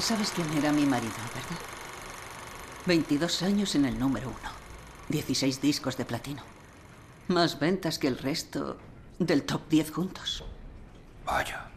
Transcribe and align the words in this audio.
¿Sabes 0.00 0.30
quién 0.30 0.50
era 0.56 0.72
mi 0.72 0.86
marido, 0.86 1.12
verdad? 1.34 1.62
22 2.86 3.42
años 3.42 3.74
en 3.74 3.84
el 3.84 3.98
número 3.98 4.28
uno. 4.28 4.50
16 5.08 5.60
discos 5.60 5.96
de 5.96 6.04
platino. 6.04 6.42
Más 7.28 7.60
ventas 7.60 7.98
que 7.98 8.08
el 8.08 8.16
resto 8.18 8.78
del 9.18 9.44
top 9.44 9.68
10 9.68 9.90
juntos. 9.92 10.42
Vaya. 11.24 11.70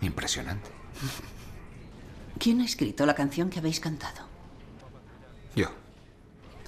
Impresionante. 0.00 0.70
¿Quién 2.38 2.60
ha 2.60 2.64
escrito 2.64 3.06
la 3.06 3.14
canción 3.14 3.48
que 3.48 3.60
habéis 3.60 3.80
cantado? 3.80 4.26
Yo. 5.54 5.70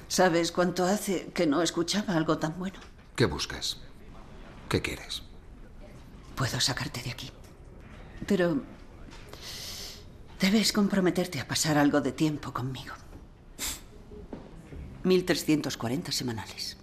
¿Sabes 0.06 0.52
cuánto 0.52 0.84
hace 0.84 1.32
que 1.34 1.46
no 1.46 1.60
escuchaba 1.60 2.14
algo 2.14 2.38
tan 2.38 2.58
bueno? 2.58 2.78
¿Qué 3.16 3.26
buscas? 3.26 3.78
¿Qué 4.68 4.80
quieres? 4.80 5.22
Puedo 6.36 6.60
sacarte 6.60 7.02
de 7.02 7.10
aquí. 7.10 7.30
Pero 8.26 8.62
debes 10.40 10.72
comprometerte 10.72 11.40
a 11.40 11.48
pasar 11.48 11.78
algo 11.78 12.00
de 12.00 12.12
tiempo 12.12 12.52
conmigo. 12.52 12.94
1340 15.04 16.12
semanales. 16.12 16.76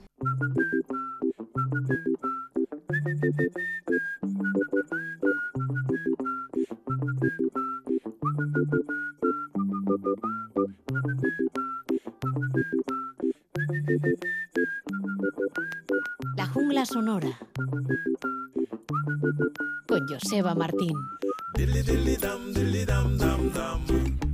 La 16.36 16.46
jungla 16.48 16.86
sonora. 16.86 17.38
Con 19.88 20.08
Joseba 20.08 20.56
Martín. 20.56 20.96
Dilly 21.56 21.82
dilly 21.84 22.18
dum, 22.18 22.54
dilly 22.54 22.86
dum, 22.86 23.18
dum, 23.18 23.50
dum. 23.54 24.25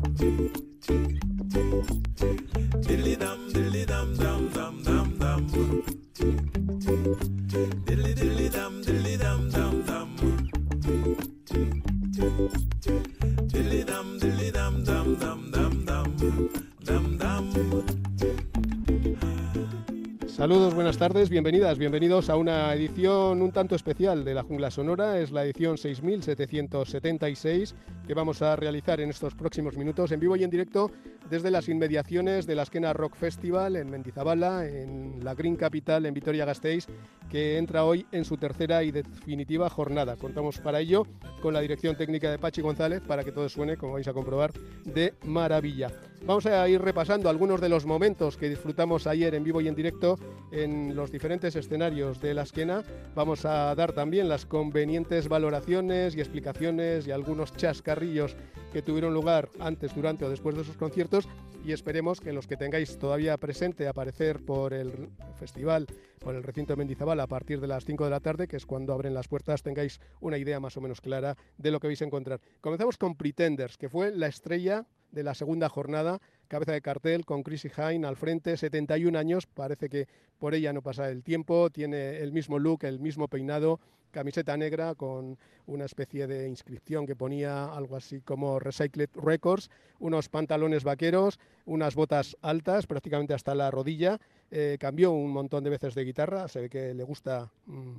Saludos, 20.52 20.76
buenas 20.76 20.98
tardes, 20.98 21.30
bienvenidas, 21.30 21.78
bienvenidos 21.78 22.30
a 22.30 22.36
una 22.36 22.74
edición 22.74 23.42
un 23.42 23.54
tanto 23.54 23.74
especial 23.74 24.26
de 24.26 24.34
la 24.34 24.44
Jungla 24.44 24.70
Sonora. 24.70 25.18
Es 25.18 25.32
la 25.32 25.46
edición 25.46 25.78
6776 25.78 27.74
que 28.06 28.14
vamos 28.14 28.42
a 28.42 28.58
realizar 28.58 29.00
en 29.00 29.12
estos 29.12 29.34
próximos 29.34 29.78
minutos 29.78 30.12
en 30.12 30.20
vivo 30.20 30.36
y 30.36 30.44
en 30.44 30.50
directo 30.50 30.92
desde 31.30 31.52
las 31.52 31.70
inmediaciones 31.70 32.48
de 32.48 32.56
la 32.56 32.64
Esquena 32.64 32.92
Rock 32.92 33.16
Festival 33.16 33.78
en 33.78 33.90
Mendizabala, 33.90 34.68
en 34.68 35.24
la 35.24 35.36
Green 35.36 35.56
Capital, 35.56 36.06
en 36.06 36.14
Vitoria-Gasteiz, 36.14 36.86
que 37.30 37.58
entra 37.58 37.86
hoy 37.86 38.06
en 38.12 38.26
su 38.26 38.36
tercera 38.36 38.84
y 38.84 38.92
definitiva 38.92 39.70
jornada. 39.70 40.18
Contamos 40.18 40.58
para 40.58 40.82
ello 40.82 41.08
con 41.42 41.54
la 41.54 41.62
dirección 41.62 41.96
técnica 41.96 42.30
de 42.30 42.40
Pachi 42.40 42.60
González 42.62 43.00
para 43.08 43.24
que 43.24 43.32
todo 43.32 43.48
suene, 43.48 43.78
como 43.78 43.94
vais 43.94 44.08
a 44.10 44.14
comprobar, 44.14 44.52
de 44.84 45.14
maravilla. 45.24 46.11
Vamos 46.26 46.46
a 46.46 46.70
ir 46.70 46.80
repasando 46.80 47.30
algunos 47.30 47.60
de 47.60 47.68
los 47.68 47.86
momentos 47.86 48.38
que 48.38 48.48
disfrutamos 48.48 49.08
ayer 49.08 49.34
en 49.34 49.44
vivo 49.44 49.60
y 49.60 49.68
en 49.68 49.74
directo 49.74 50.20
en 50.52 50.96
los 50.96 51.12
diferentes 51.12 51.56
escenarios 51.56 52.22
de 52.22 52.36
la 52.36 52.44
esquena. 52.44 52.84
Vamos 53.16 53.44
a 53.44 53.74
dar 53.74 53.92
también 53.92 54.30
las 54.30 54.46
convenientes 54.46 55.28
valoraciones 55.28 56.16
y 56.16 56.20
explicaciones 56.20 57.08
y 57.08 57.12
algunos 57.12 57.54
chascarrillos 57.54 58.36
que 58.72 58.84
tuvieron 58.84 59.16
lugar 59.16 59.50
antes, 59.60 59.96
durante 59.96 60.24
o 60.24 60.30
después 60.30 60.56
de 60.56 60.62
esos 60.62 60.78
conciertos 60.78 61.28
y 61.66 61.72
esperemos 61.74 62.20
que 62.22 62.34
los 62.34 62.48
que 62.48 62.58
tengáis 62.58 62.98
todavía 62.98 63.38
presente 63.38 63.88
aparecer 63.88 64.46
por 64.46 64.74
el 64.74 65.10
festival, 65.40 65.88
por 66.20 66.36
el 66.36 66.44
recinto 66.44 66.74
de 66.74 66.78
Mendizabal 66.78 67.20
a 67.20 67.28
partir 67.28 67.60
de 67.60 67.68
las 67.68 67.84
5 67.86 68.04
de 68.04 68.10
la 68.10 68.20
tarde, 68.20 68.48
que 68.48 68.58
es 68.58 68.66
cuando 68.66 68.94
abren 68.94 69.14
las 69.14 69.28
puertas, 69.28 69.64
tengáis 69.64 70.00
una 70.20 70.38
idea 70.38 70.60
más 70.60 70.78
o 70.78 70.82
menos 70.82 71.02
clara 71.02 71.36
de 71.58 71.72
lo 71.72 71.80
que 71.80 71.88
vais 71.88 72.02
a 72.02 72.06
encontrar. 72.06 72.42
Comenzamos 72.62 72.98
con 72.98 73.16
Pretenders, 73.16 73.78
que 73.78 73.90
fue 73.90 74.12
la 74.12 74.28
estrella 74.28 74.86
de 75.12 75.24
la 75.24 75.34
segunda 75.34 75.70
jornada, 75.70 76.20
cabeza 76.48 76.72
de 76.72 76.82
cartel 76.82 77.26
con 77.26 77.44
Chrissy 77.44 77.70
Hine 77.76 78.08
al 78.08 78.16
frente, 78.16 78.58
71 78.58 79.18
años, 79.18 79.46
parece 79.46 79.90
que 79.90 80.08
por 80.40 80.56
ella 80.56 80.74
no 80.74 80.82
pasa 80.82 81.10
el 81.10 81.24
tiempo, 81.24 81.70
tiene 81.70 82.18
el 82.18 82.32
mismo 82.32 82.60
look, 82.60 82.84
el 82.84 83.00
mismo 83.00 83.28
peinado, 83.28 83.80
camiseta 84.12 84.58
negra 84.58 84.94
con 84.96 85.38
una 85.66 85.86
especie 85.86 86.28
de 86.28 86.48
inscripción 86.48 87.06
que 87.06 87.16
ponía 87.16 87.66
algo 87.74 87.96
así 87.96 88.22
como 88.22 88.60
Recycled 88.60 89.10
Records, 89.16 89.70
unos 90.00 90.30
pantalones 90.30 90.84
vaqueros, 90.84 91.40
unas 91.66 91.96
botas 91.96 92.38
altas, 92.42 92.88
prácticamente 92.88 93.34
hasta 93.34 93.56
la 93.56 93.72
rodilla, 93.72 94.20
eh, 94.52 94.78
cambió 94.80 95.12
un 95.12 95.32
montón 95.32 95.64
de 95.64 95.70
veces 95.70 95.96
de 95.96 96.04
guitarra, 96.04 96.48
se 96.48 96.62
ve 96.62 96.70
que 96.70 96.94
le 96.94 97.04
gusta, 97.04 97.52
mm, 97.66 97.98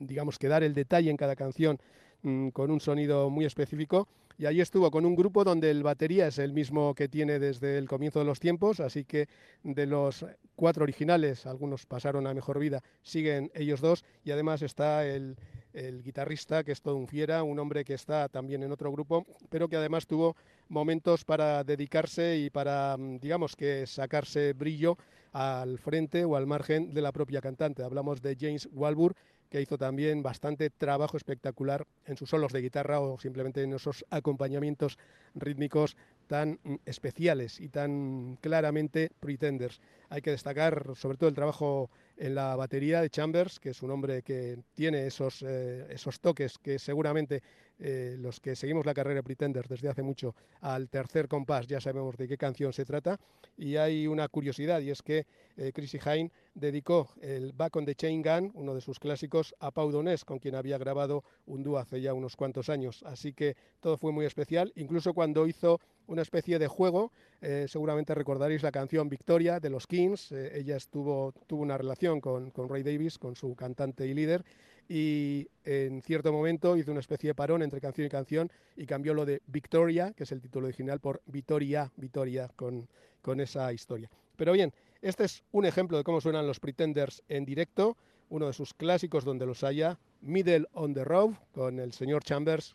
digamos, 0.00 0.38
que 0.38 0.48
dar 0.48 0.62
el 0.62 0.74
detalle 0.74 1.10
en 1.10 1.16
cada 1.16 1.36
canción 1.36 1.78
mm, 2.22 2.48
con 2.48 2.70
un 2.70 2.80
sonido 2.80 3.30
muy 3.30 3.44
específico 3.44 4.08
y 4.40 4.46
ahí 4.46 4.62
estuvo 4.62 4.90
con 4.90 5.04
un 5.04 5.14
grupo 5.14 5.44
donde 5.44 5.70
el 5.70 5.82
batería 5.82 6.28
es 6.28 6.38
el 6.38 6.54
mismo 6.54 6.94
que 6.94 7.08
tiene 7.08 7.38
desde 7.38 7.76
el 7.76 7.86
comienzo 7.86 8.20
de 8.20 8.24
los 8.24 8.40
tiempos, 8.40 8.80
así 8.80 9.04
que 9.04 9.28
de 9.62 9.84
los 9.84 10.24
cuatro 10.56 10.82
originales, 10.82 11.44
algunos 11.44 11.84
pasaron 11.84 12.26
a 12.26 12.32
mejor 12.32 12.58
vida, 12.58 12.82
siguen 13.02 13.50
ellos 13.54 13.82
dos 13.82 14.02
y 14.24 14.30
además 14.30 14.62
está 14.62 15.04
el, 15.04 15.36
el 15.74 16.02
guitarrista, 16.02 16.64
que 16.64 16.72
es 16.72 16.80
todo 16.80 16.96
un 16.96 17.06
fiera, 17.06 17.42
un 17.42 17.58
hombre 17.58 17.84
que 17.84 17.92
está 17.92 18.30
también 18.30 18.62
en 18.62 18.72
otro 18.72 18.90
grupo, 18.90 19.26
pero 19.50 19.68
que 19.68 19.76
además 19.76 20.06
tuvo 20.06 20.34
momentos 20.70 21.22
para 21.26 21.62
dedicarse 21.62 22.38
y 22.38 22.48
para, 22.48 22.96
mm, 22.96 23.18
digamos 23.18 23.54
que 23.56 23.86
sacarse 23.86 24.54
brillo 24.54 24.96
al 25.32 25.78
frente 25.78 26.24
o 26.24 26.34
al 26.34 26.46
margen 26.46 26.94
de 26.94 27.02
la 27.02 27.12
propia 27.12 27.42
cantante. 27.42 27.82
Hablamos 27.82 28.22
de 28.22 28.38
James 28.40 28.70
Walbur, 28.72 29.14
que 29.50 29.60
hizo 29.60 29.76
también 29.76 30.22
bastante 30.22 30.70
trabajo 30.70 31.16
espectacular 31.16 31.86
en 32.06 32.16
sus 32.16 32.30
solos 32.30 32.52
de 32.52 32.62
guitarra 32.62 33.00
o 33.00 33.18
simplemente 33.18 33.62
en 33.62 33.74
esos 33.74 34.04
acompañamientos 34.08 34.98
rítmicos 35.34 35.96
tan 36.30 36.60
especiales 36.86 37.58
y 37.60 37.70
tan 37.70 38.38
claramente 38.40 39.10
pretenders. 39.18 39.80
Hay 40.10 40.22
que 40.22 40.30
destacar 40.30 40.92
sobre 40.94 41.16
todo 41.18 41.28
el 41.28 41.34
trabajo 41.34 41.90
en 42.16 42.36
la 42.36 42.54
batería 42.54 43.00
de 43.00 43.10
Chambers, 43.10 43.58
que 43.58 43.70
es 43.70 43.82
un 43.82 43.90
hombre 43.90 44.22
que 44.22 44.56
tiene 44.74 45.08
esos, 45.08 45.42
eh, 45.42 45.88
esos 45.90 46.20
toques 46.20 46.56
que 46.58 46.78
seguramente 46.78 47.42
eh, 47.80 48.16
los 48.18 48.38
que 48.38 48.54
seguimos 48.54 48.84
la 48.84 48.92
carrera 48.92 49.16
de 49.16 49.22
Pretenders 49.22 49.68
desde 49.68 49.88
hace 49.88 50.02
mucho 50.02 50.34
al 50.60 50.90
tercer 50.90 51.28
compás 51.28 51.66
ya 51.66 51.80
sabemos 51.80 52.16
de 52.18 52.28
qué 52.28 52.36
canción 52.36 52.72
se 52.72 52.84
trata. 52.84 53.18
Y 53.56 53.76
hay 53.76 54.06
una 54.06 54.28
curiosidad 54.28 54.80
y 54.82 54.90
es 54.90 55.02
que 55.02 55.26
eh, 55.56 55.72
Chrissy 55.72 55.98
Hine 55.98 56.30
dedicó 56.54 57.08
el 57.22 57.52
Back 57.52 57.74
on 57.76 57.86
the 57.86 57.94
Chain 57.94 58.22
Gun, 58.22 58.52
uno 58.54 58.74
de 58.74 58.82
sus 58.82 59.00
clásicos, 59.00 59.54
a 59.58 59.70
Pau 59.70 59.90
Donés, 59.90 60.24
con 60.24 60.38
quien 60.38 60.54
había 60.54 60.78
grabado 60.78 61.24
un 61.46 61.62
dúo 61.62 61.78
hace 61.78 62.00
ya 62.00 62.14
unos 62.14 62.36
cuantos 62.36 62.68
años. 62.68 63.02
Así 63.04 63.32
que 63.32 63.56
todo 63.80 63.96
fue 63.96 64.12
muy 64.12 64.26
especial, 64.26 64.72
incluso 64.76 65.14
cuando 65.14 65.46
hizo 65.46 65.80
una 66.10 66.22
especie 66.22 66.58
de 66.58 66.66
juego. 66.66 67.12
Eh, 67.40 67.66
seguramente 67.68 68.14
recordaréis 68.14 68.62
la 68.62 68.72
canción 68.72 69.08
Victoria 69.08 69.60
de 69.60 69.70
los 69.70 69.86
Kings. 69.86 70.32
Eh, 70.32 70.58
ella 70.58 70.76
estuvo, 70.76 71.32
tuvo 71.46 71.62
una 71.62 71.78
relación 71.78 72.20
con, 72.20 72.50
con 72.50 72.68
Ray 72.68 72.82
Davis, 72.82 73.16
con 73.16 73.36
su 73.36 73.54
cantante 73.54 74.06
y 74.06 74.12
líder, 74.12 74.44
y 74.88 75.46
en 75.64 76.02
cierto 76.02 76.32
momento 76.32 76.76
hizo 76.76 76.90
una 76.90 76.98
especie 76.98 77.28
de 77.28 77.34
parón 77.34 77.62
entre 77.62 77.80
canción 77.80 78.08
y 78.08 78.10
canción 78.10 78.50
y 78.76 78.86
cambió 78.86 79.14
lo 79.14 79.24
de 79.24 79.40
Victoria, 79.46 80.12
que 80.16 80.24
es 80.24 80.32
el 80.32 80.40
título 80.40 80.66
original, 80.66 80.98
por 80.98 81.22
Victoria, 81.26 81.92
Victoria, 81.96 82.50
con, 82.56 82.88
con 83.22 83.40
esa 83.40 83.72
historia. 83.72 84.10
Pero 84.36 84.52
bien, 84.52 84.72
este 85.00 85.24
es 85.24 85.44
un 85.52 85.64
ejemplo 85.64 85.96
de 85.96 86.02
cómo 86.02 86.20
suenan 86.20 86.46
los 86.46 86.58
Pretenders 86.58 87.22
en 87.28 87.44
directo, 87.44 87.96
uno 88.30 88.48
de 88.48 88.52
sus 88.52 88.74
clásicos 88.74 89.24
donde 89.24 89.46
los 89.46 89.62
haya, 89.62 89.98
Middle 90.22 90.66
on 90.72 90.92
the 90.92 91.04
Road, 91.04 91.34
con 91.52 91.78
el 91.78 91.92
señor 91.92 92.24
Chambers 92.24 92.74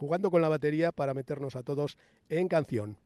jugando 0.00 0.30
con 0.30 0.40
la 0.40 0.48
batería 0.48 0.92
para 0.92 1.12
meternos 1.12 1.56
a 1.56 1.62
todos 1.62 1.98
en 2.30 2.48
canción. 2.48 2.96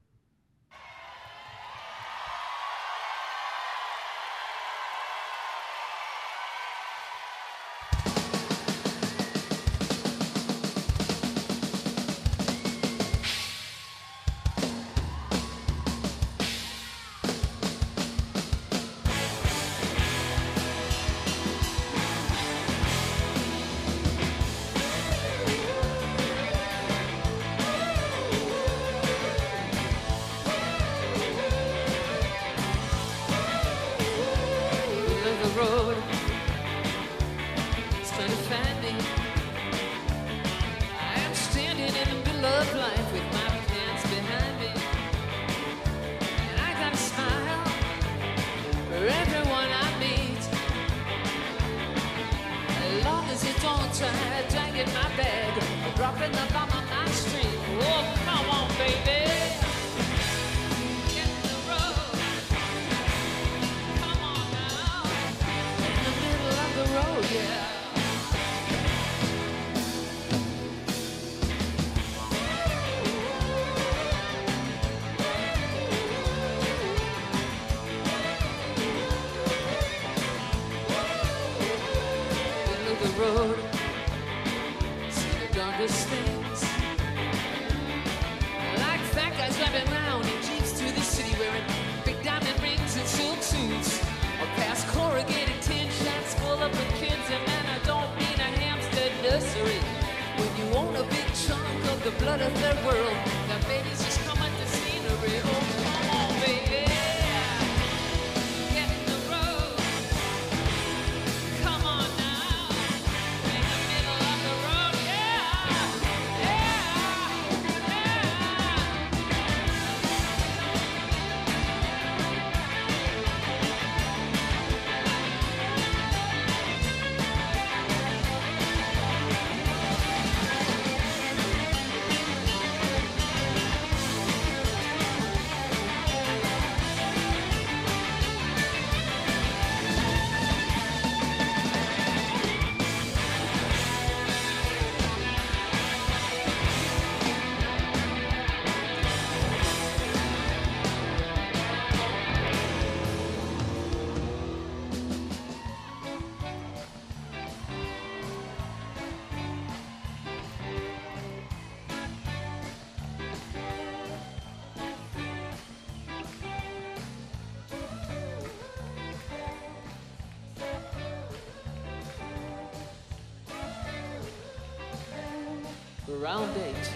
Around 176.24 176.56
eight, 176.56 176.90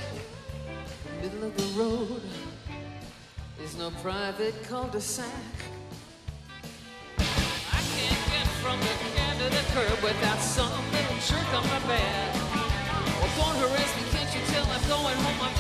middle 1.20 1.44
of 1.44 1.54
the 1.54 1.78
road 1.78 2.22
is 3.62 3.76
no 3.76 3.90
private 4.00 4.54
cul-de-sac. 4.62 5.26
I 7.18 7.82
can't 7.92 8.24
get 8.32 8.48
from 8.64 8.80
the 8.80 8.94
can 9.12 9.36
to 9.36 9.50
the 9.54 9.64
curb 9.74 10.02
without 10.02 10.40
some 10.40 10.72
little 10.92 11.18
jerk 11.28 11.52
on 11.52 11.62
my 11.68 11.78
back. 11.86 12.32
Oh, 13.20 13.28
don't 13.36 13.56
harass 13.68 13.92
me, 14.00 14.08
can't 14.16 14.32
you 14.34 14.40
tell 14.48 14.64
I'm 14.64 14.88
going 14.88 15.18
home? 15.18 15.40
I'm 15.46 15.57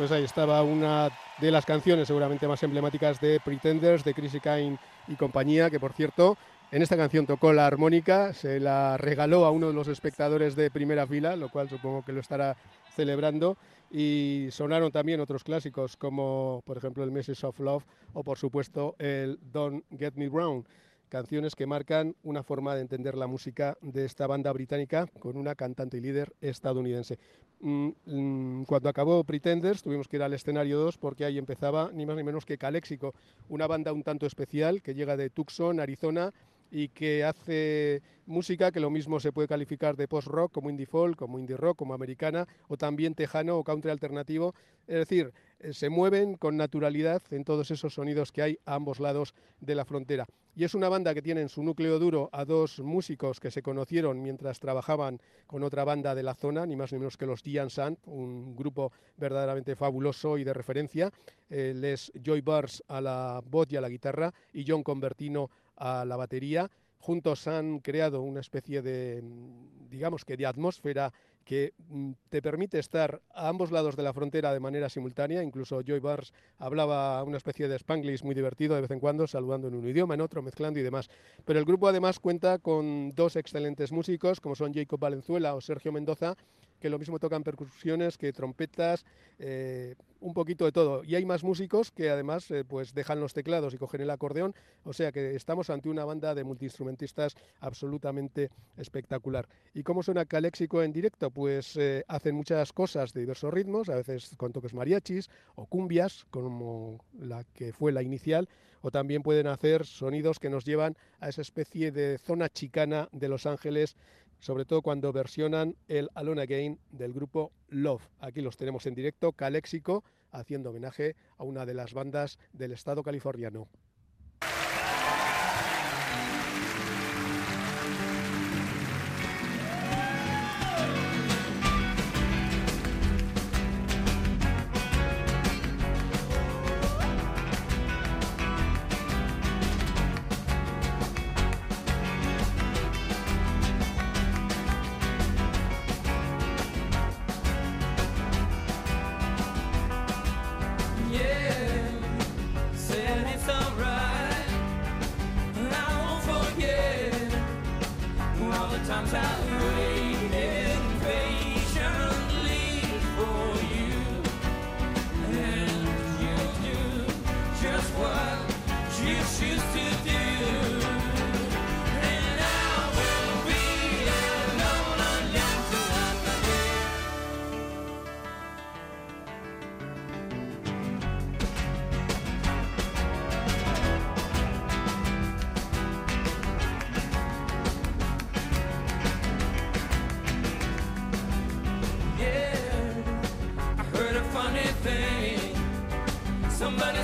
Pues 0.00 0.12
ahí 0.12 0.24
estaba 0.24 0.62
una 0.62 1.10
de 1.38 1.50
las 1.50 1.66
canciones 1.66 2.06
seguramente 2.06 2.48
más 2.48 2.62
emblemáticas 2.62 3.20
de 3.20 3.38
Pretenders, 3.38 4.02
de 4.02 4.14
Chrissy 4.14 4.40
Kane 4.40 4.78
y 5.08 5.14
compañía, 5.14 5.68
que 5.68 5.78
por 5.78 5.92
cierto, 5.92 6.38
en 6.70 6.80
esta 6.80 6.96
canción 6.96 7.26
tocó 7.26 7.52
la 7.52 7.66
armónica, 7.66 8.32
se 8.32 8.60
la 8.60 8.96
regaló 8.96 9.44
a 9.44 9.50
uno 9.50 9.68
de 9.68 9.74
los 9.74 9.88
espectadores 9.88 10.56
de 10.56 10.70
primera 10.70 11.06
fila, 11.06 11.36
lo 11.36 11.50
cual 11.50 11.68
supongo 11.68 12.04
que 12.04 12.12
lo 12.12 12.20
estará 12.20 12.56
celebrando, 12.96 13.56
y 13.90 14.48
sonaron 14.50 14.92
también 14.92 15.20
otros 15.20 15.44
clásicos 15.44 15.96
como 15.96 16.62
por 16.64 16.76
ejemplo 16.76 17.02
el 17.02 17.10
Message 17.10 17.44
of 17.46 17.58
Love 17.58 17.84
o 18.12 18.22
por 18.22 18.38
supuesto 18.38 18.94
el 18.98 19.38
Don't 19.52 19.84
Get 19.98 20.14
Me 20.14 20.28
Wrong 20.28 20.64
canciones 21.10 21.56
que 21.56 21.66
marcan 21.66 22.14
una 22.22 22.42
forma 22.42 22.74
de 22.74 22.82
entender 22.82 23.16
la 23.16 23.26
música 23.26 23.76
de 23.82 24.06
esta 24.06 24.26
banda 24.26 24.52
británica 24.52 25.06
con 25.18 25.36
una 25.36 25.54
cantante 25.56 25.98
y 25.98 26.00
líder 26.00 26.32
estadounidense. 26.40 27.18
Mm, 27.60 27.88
mm, 28.06 28.64
Cuando 28.64 28.88
acabó 28.88 29.22
Pretenders 29.24 29.82
tuvimos 29.82 30.08
que 30.08 30.16
ir 30.16 30.22
al 30.22 30.32
escenario 30.32 30.78
2 30.78 30.96
porque 30.96 31.26
ahí 31.26 31.36
empezaba 31.36 31.90
ni 31.92 32.06
más 32.06 32.16
ni 32.16 32.22
menos 32.22 32.46
que 32.46 32.56
Calexico, 32.56 33.12
una 33.50 33.66
banda 33.66 33.92
un 33.92 34.02
tanto 34.02 34.24
especial 34.24 34.80
que 34.80 34.94
llega 34.94 35.16
de 35.16 35.28
Tucson, 35.28 35.80
Arizona 35.80 36.32
y 36.70 36.88
que 36.88 37.24
hace 37.24 38.02
música 38.26 38.70
que 38.70 38.80
lo 38.80 38.90
mismo 38.90 39.18
se 39.20 39.32
puede 39.32 39.48
calificar 39.48 39.96
de 39.96 40.08
post-rock, 40.08 40.52
como 40.52 40.70
indie 40.70 40.86
folk, 40.86 41.16
como 41.16 41.38
indie 41.38 41.56
rock, 41.56 41.78
como 41.78 41.94
americana, 41.94 42.46
o 42.68 42.76
también 42.76 43.14
tejano 43.14 43.56
o 43.56 43.64
country 43.64 43.90
alternativo. 43.90 44.54
Es 44.86 44.96
decir, 44.96 45.32
eh, 45.58 45.72
se 45.72 45.90
mueven 45.90 46.36
con 46.36 46.56
naturalidad 46.56 47.22
en 47.30 47.44
todos 47.44 47.70
esos 47.70 47.94
sonidos 47.94 48.32
que 48.32 48.42
hay 48.42 48.58
a 48.64 48.74
ambos 48.74 49.00
lados 49.00 49.34
de 49.60 49.74
la 49.74 49.84
frontera. 49.84 50.26
Y 50.54 50.64
es 50.64 50.74
una 50.74 50.88
banda 50.88 51.14
que 51.14 51.22
tiene 51.22 51.42
en 51.42 51.48
su 51.48 51.62
núcleo 51.62 51.98
duro 51.98 52.28
a 52.32 52.44
dos 52.44 52.80
músicos 52.80 53.40
que 53.40 53.50
se 53.50 53.62
conocieron 53.62 54.20
mientras 54.20 54.58
trabajaban 54.58 55.20
con 55.46 55.62
otra 55.62 55.84
banda 55.84 56.14
de 56.14 56.22
la 56.22 56.34
zona, 56.34 56.66
ni 56.66 56.76
más 56.76 56.92
ni 56.92 56.98
menos 56.98 57.16
que 57.16 57.26
los 57.26 57.42
Dian 57.42 57.70
Sand, 57.70 57.98
un 58.06 58.56
grupo 58.56 58.92
verdaderamente 59.16 59.76
fabuloso 59.76 60.38
y 60.38 60.44
de 60.44 60.52
referencia. 60.52 61.10
Él 61.48 61.84
es 61.84 62.12
Joy 62.20 62.40
Bars 62.40 62.82
a 62.88 63.00
la 63.00 63.42
voz 63.44 63.68
y 63.70 63.76
a 63.76 63.80
la 63.80 63.88
guitarra 63.88 64.32
y 64.52 64.64
John 64.66 64.82
Convertino 64.82 65.50
a 65.80 66.04
la 66.04 66.16
batería. 66.16 66.70
Juntos 67.00 67.48
han 67.48 67.80
creado 67.80 68.20
una 68.20 68.40
especie 68.40 68.82
de, 68.82 69.22
mm, 69.22 69.88
digamos 69.88 70.24
que 70.24 70.36
de 70.36 70.46
atmósfera 70.46 71.12
que 71.44 71.72
mm, 71.88 72.12
te 72.28 72.42
permite 72.42 72.78
estar 72.78 73.22
a 73.34 73.48
ambos 73.48 73.72
lados 73.72 73.96
de 73.96 74.02
la 74.02 74.12
frontera 74.12 74.52
de 74.52 74.60
manera 74.60 74.88
simultánea. 74.90 75.42
Incluso 75.42 75.80
Joy 75.80 75.98
Bars 75.98 76.32
hablaba 76.58 77.24
una 77.24 77.38
especie 77.38 77.66
de 77.66 77.76
spanglish 77.76 78.22
muy 78.22 78.34
divertido 78.34 78.74
de 78.74 78.82
vez 78.82 78.90
en 78.90 79.00
cuando, 79.00 79.26
saludando 79.26 79.68
en 79.68 79.74
un 79.74 79.88
idioma, 79.88 80.14
en 80.14 80.20
otro, 80.20 80.42
mezclando 80.42 80.78
y 80.78 80.82
demás. 80.82 81.08
Pero 81.44 81.58
el 81.58 81.64
grupo 81.64 81.88
además 81.88 82.20
cuenta 82.20 82.58
con 82.58 83.10
dos 83.14 83.36
excelentes 83.36 83.90
músicos, 83.90 84.40
como 84.40 84.54
son 84.54 84.74
Jacob 84.74 85.00
Valenzuela 85.00 85.54
o 85.54 85.60
Sergio 85.60 85.92
Mendoza, 85.92 86.36
que 86.80 86.90
lo 86.90 86.98
mismo 86.98 87.18
tocan 87.18 87.44
percusiones 87.44 88.18
que 88.18 88.32
trompetas, 88.32 89.04
eh, 89.38 89.94
un 90.20 90.34
poquito 90.34 90.64
de 90.64 90.72
todo. 90.72 91.04
Y 91.04 91.14
hay 91.14 91.24
más 91.24 91.44
músicos 91.44 91.90
que 91.90 92.10
además 92.10 92.50
eh, 92.50 92.64
pues 92.64 92.94
dejan 92.94 93.20
los 93.20 93.32
teclados 93.32 93.74
y 93.74 93.78
cogen 93.78 94.00
el 94.00 94.10
acordeón, 94.10 94.54
o 94.84 94.92
sea 94.92 95.12
que 95.12 95.36
estamos 95.36 95.70
ante 95.70 95.88
una 95.88 96.04
banda 96.04 96.34
de 96.34 96.44
multiinstrumentistas 96.44 97.36
absolutamente 97.60 98.50
espectacular. 98.76 99.48
¿Y 99.74 99.82
cómo 99.82 100.02
suena 100.02 100.24
Caléxico 100.24 100.82
en 100.82 100.92
directo? 100.92 101.30
Pues 101.30 101.76
eh, 101.76 102.04
hacen 102.08 102.34
muchas 102.34 102.72
cosas 102.72 103.12
de 103.12 103.20
diversos 103.20 103.52
ritmos, 103.52 103.88
a 103.88 103.96
veces 103.96 104.34
con 104.36 104.52
toques 104.52 104.74
mariachis 104.74 105.28
o 105.54 105.66
cumbias, 105.66 106.26
como 106.30 107.04
la 107.18 107.44
que 107.54 107.72
fue 107.72 107.92
la 107.92 108.02
inicial, 108.02 108.48
o 108.82 108.90
también 108.90 109.22
pueden 109.22 109.46
hacer 109.46 109.84
sonidos 109.84 110.38
que 110.38 110.50
nos 110.50 110.64
llevan 110.64 110.96
a 111.20 111.28
esa 111.28 111.42
especie 111.42 111.92
de 111.92 112.18
zona 112.18 112.48
chicana 112.48 113.08
de 113.12 113.28
Los 113.28 113.46
Ángeles 113.46 113.96
sobre 114.40 114.64
todo 114.64 114.82
cuando 114.82 115.12
versionan 115.12 115.76
el 115.86 116.08
Alone 116.14 116.42
Again 116.42 116.80
del 116.90 117.12
grupo 117.12 117.52
Love. 117.68 118.02
Aquí 118.18 118.40
los 118.40 118.56
tenemos 118.56 118.86
en 118.86 118.94
directo, 118.94 119.32
Caléxico, 119.32 120.02
haciendo 120.32 120.70
homenaje 120.70 121.14
a 121.38 121.44
una 121.44 121.66
de 121.66 121.74
las 121.74 121.92
bandas 121.92 122.38
del 122.52 122.72
estado 122.72 123.02
californiano. 123.02 123.68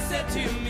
Said 0.08 0.28
to 0.28 0.52
me, 0.60 0.65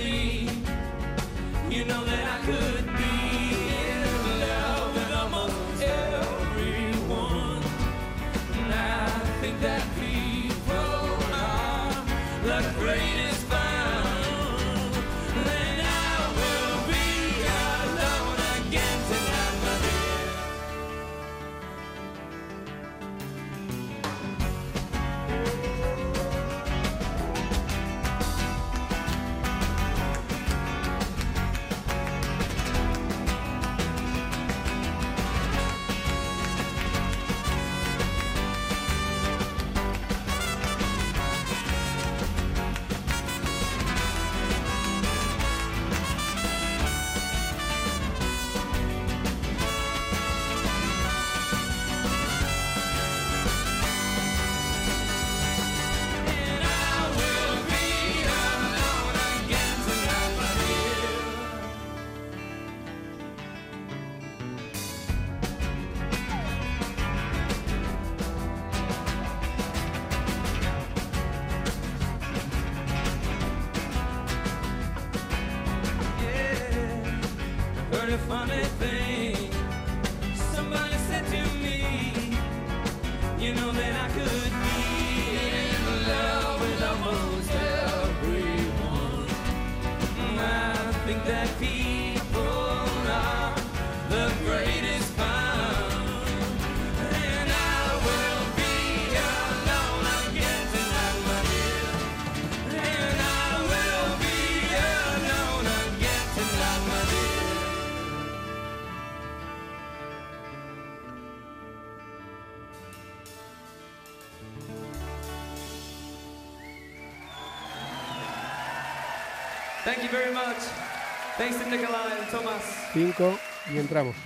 5 122.92 123.38
y 123.72 123.78
entramos. 123.78 124.16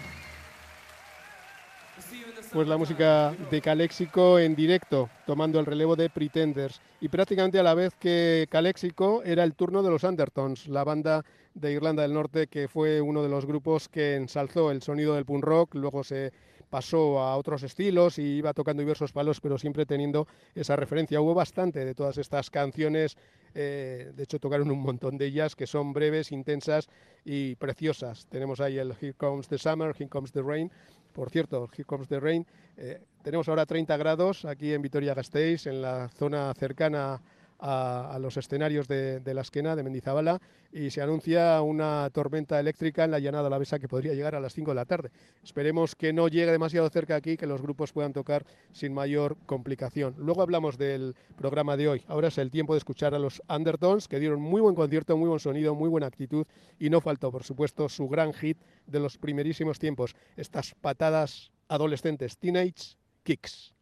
Pues 2.53 2.67
la 2.67 2.77
música 2.77 3.35
de 3.51 3.61
Caléxico 3.61 4.39
en 4.39 4.57
directo, 4.57 5.09
tomando 5.27 5.61
el 5.61 5.67
relevo 5.67 5.95
de 5.95 6.11
Pretenders. 6.11 6.81
Y 7.01 7.09
prácticamente 7.09 7.61
a 7.61 7.63
la 7.63 7.75
vez 7.75 7.95
que 7.95 8.47
Caléxico 8.51 9.23
era 9.25 9.45
el 9.45 9.55
turno 9.55 9.83
de 9.83 9.91
los 9.91 10.03
Undertones, 10.03 10.67
la 10.67 10.83
banda 10.83 11.25
de 11.55 11.73
Irlanda 11.73 12.03
del 12.03 12.15
Norte 12.15 12.47
que 12.47 12.69
fue 12.69 13.01
uno 13.01 13.23
de 13.23 13.29
los 13.29 13.47
grupos 13.47 13.89
que 13.89 14.17
ensalzó 14.17 14.71
el 14.71 14.83
sonido 14.83 15.15
del 15.15 15.25
punk 15.25 15.45
rock, 15.45 15.75
luego 15.75 16.03
se 16.03 16.33
pasó 16.71 17.21
a 17.21 17.37
otros 17.37 17.63
estilos 17.63 18.19
y 18.19 18.39
iba 18.39 18.55
tocando 18.55 18.81
diversos 18.81 19.13
palos, 19.13 19.41
pero 19.41 19.59
siempre 19.59 19.87
teniendo 19.87 20.27
esa 20.55 20.77
referencia. 20.77 21.21
Hubo 21.21 21.35
bastante 21.35 21.85
de 21.85 21.95
todas 21.95 22.19
estas 22.19 22.51
canciones 22.51 23.17
eh, 23.55 24.13
de 24.15 24.23
hecho 24.23 24.39
tocaron 24.39 24.71
un 24.71 24.81
montón 24.81 25.19
de 25.19 25.27
ellas 25.27 25.55
que 25.57 25.67
son 25.67 25.93
breves, 25.93 26.33
intensas 26.33 26.89
y 27.25 27.55
preciosas. 27.57 28.27
Tenemos 28.29 28.61
ahí 28.61 28.79
el 28.79 28.93
Here 29.01 29.15
Comes 29.15 29.49
the 29.49 29.59
Summer, 29.59 29.95
Here 29.99 30.09
Comes 30.09 30.33
the 30.33 30.43
Rain. 30.43 30.71
Por 31.13 31.31
cierto, 31.31 31.69
Here 31.73 31.85
Comes 31.85 32.09
the 32.09 32.21
Rain. 32.21 32.47
eh, 32.77 33.01
tenemos 33.23 33.49
ahora 33.49 33.67
30 33.67 33.97
grados 33.97 34.45
aquí 34.45 34.73
en 34.73 34.81
Vitoria-Gasteiz, 34.81 35.67
en 35.67 35.83
la 35.83 36.09
zona 36.09 36.55
cercana 36.55 37.21
a 37.61 38.19
los 38.21 38.37
escenarios 38.37 38.89
de, 38.89 39.23
la 39.35 39.43
esquena 39.43 39.77
de 39.77 39.83
Mendizabala 39.83 40.41
y 40.73 40.91
se 40.91 41.03
anuncia 41.03 41.61
una 41.63 42.09
tormenta 42.11 42.59
eléctrica 42.59 43.05
en 43.05 43.11
la 43.11 43.19
llanada 43.19 43.49
alavesa 43.49 43.79
que 43.79 43.89
podría 43.89 44.15
llegar 44.15 44.35
a 44.35 44.41
las 44.41 44.55
5 44.55 44.71
de 44.71 44.75
la 44.75 44.85
tarde. 44.85 45.11
Esperemos 45.43 45.95
que 45.95 46.13
no 46.13 46.29
llegue 46.29 46.53
demasiado 46.53 46.89
cerca 46.89 47.17
aquí, 47.17 47.37
que 47.37 47.47
los 47.47 47.61
grupos 47.61 47.93
puedan 47.93 48.13
tocar 48.13 48.45
sin 48.73 48.95
mayor 48.95 49.37
complicación. 49.47 50.15
Luego 50.19 50.43
hablamos 50.43 50.79
del 50.79 51.15
programa 51.37 51.77
de 51.77 51.89
hoy. 51.89 52.05
Ahora 52.09 52.29
es 52.29 52.39
el 52.39 52.51
tiempo 52.51 52.75
de 52.75 52.79
escuchar 52.79 53.15
a 53.15 53.19
los 53.19 53.43
Undertones, 53.49 54.09
que 54.09 54.21
dieron 54.21 54.41
muy 54.41 54.61
buen 54.61 54.75
concierto, 54.75 55.17
muy 55.17 55.29
buen 55.29 55.41
sonido, 55.41 55.75
muy 55.75 55.89
buena 55.89 56.07
actitud 56.07 56.47
y 56.79 56.89
no 56.91 57.01
faltó, 57.01 57.31
por 57.31 57.45
supuesto, 57.45 57.89
su 57.89 58.09
gran 58.09 58.33
hit 58.33 58.59
de 58.87 59.01
los 59.01 59.19
primerísimos 59.19 59.79
tiempos, 59.79 60.15
estas 60.37 60.75
patadas 60.81 61.51
adolescentes, 61.69 62.39
Teenage 62.39 62.97
Kicks. 63.23 63.75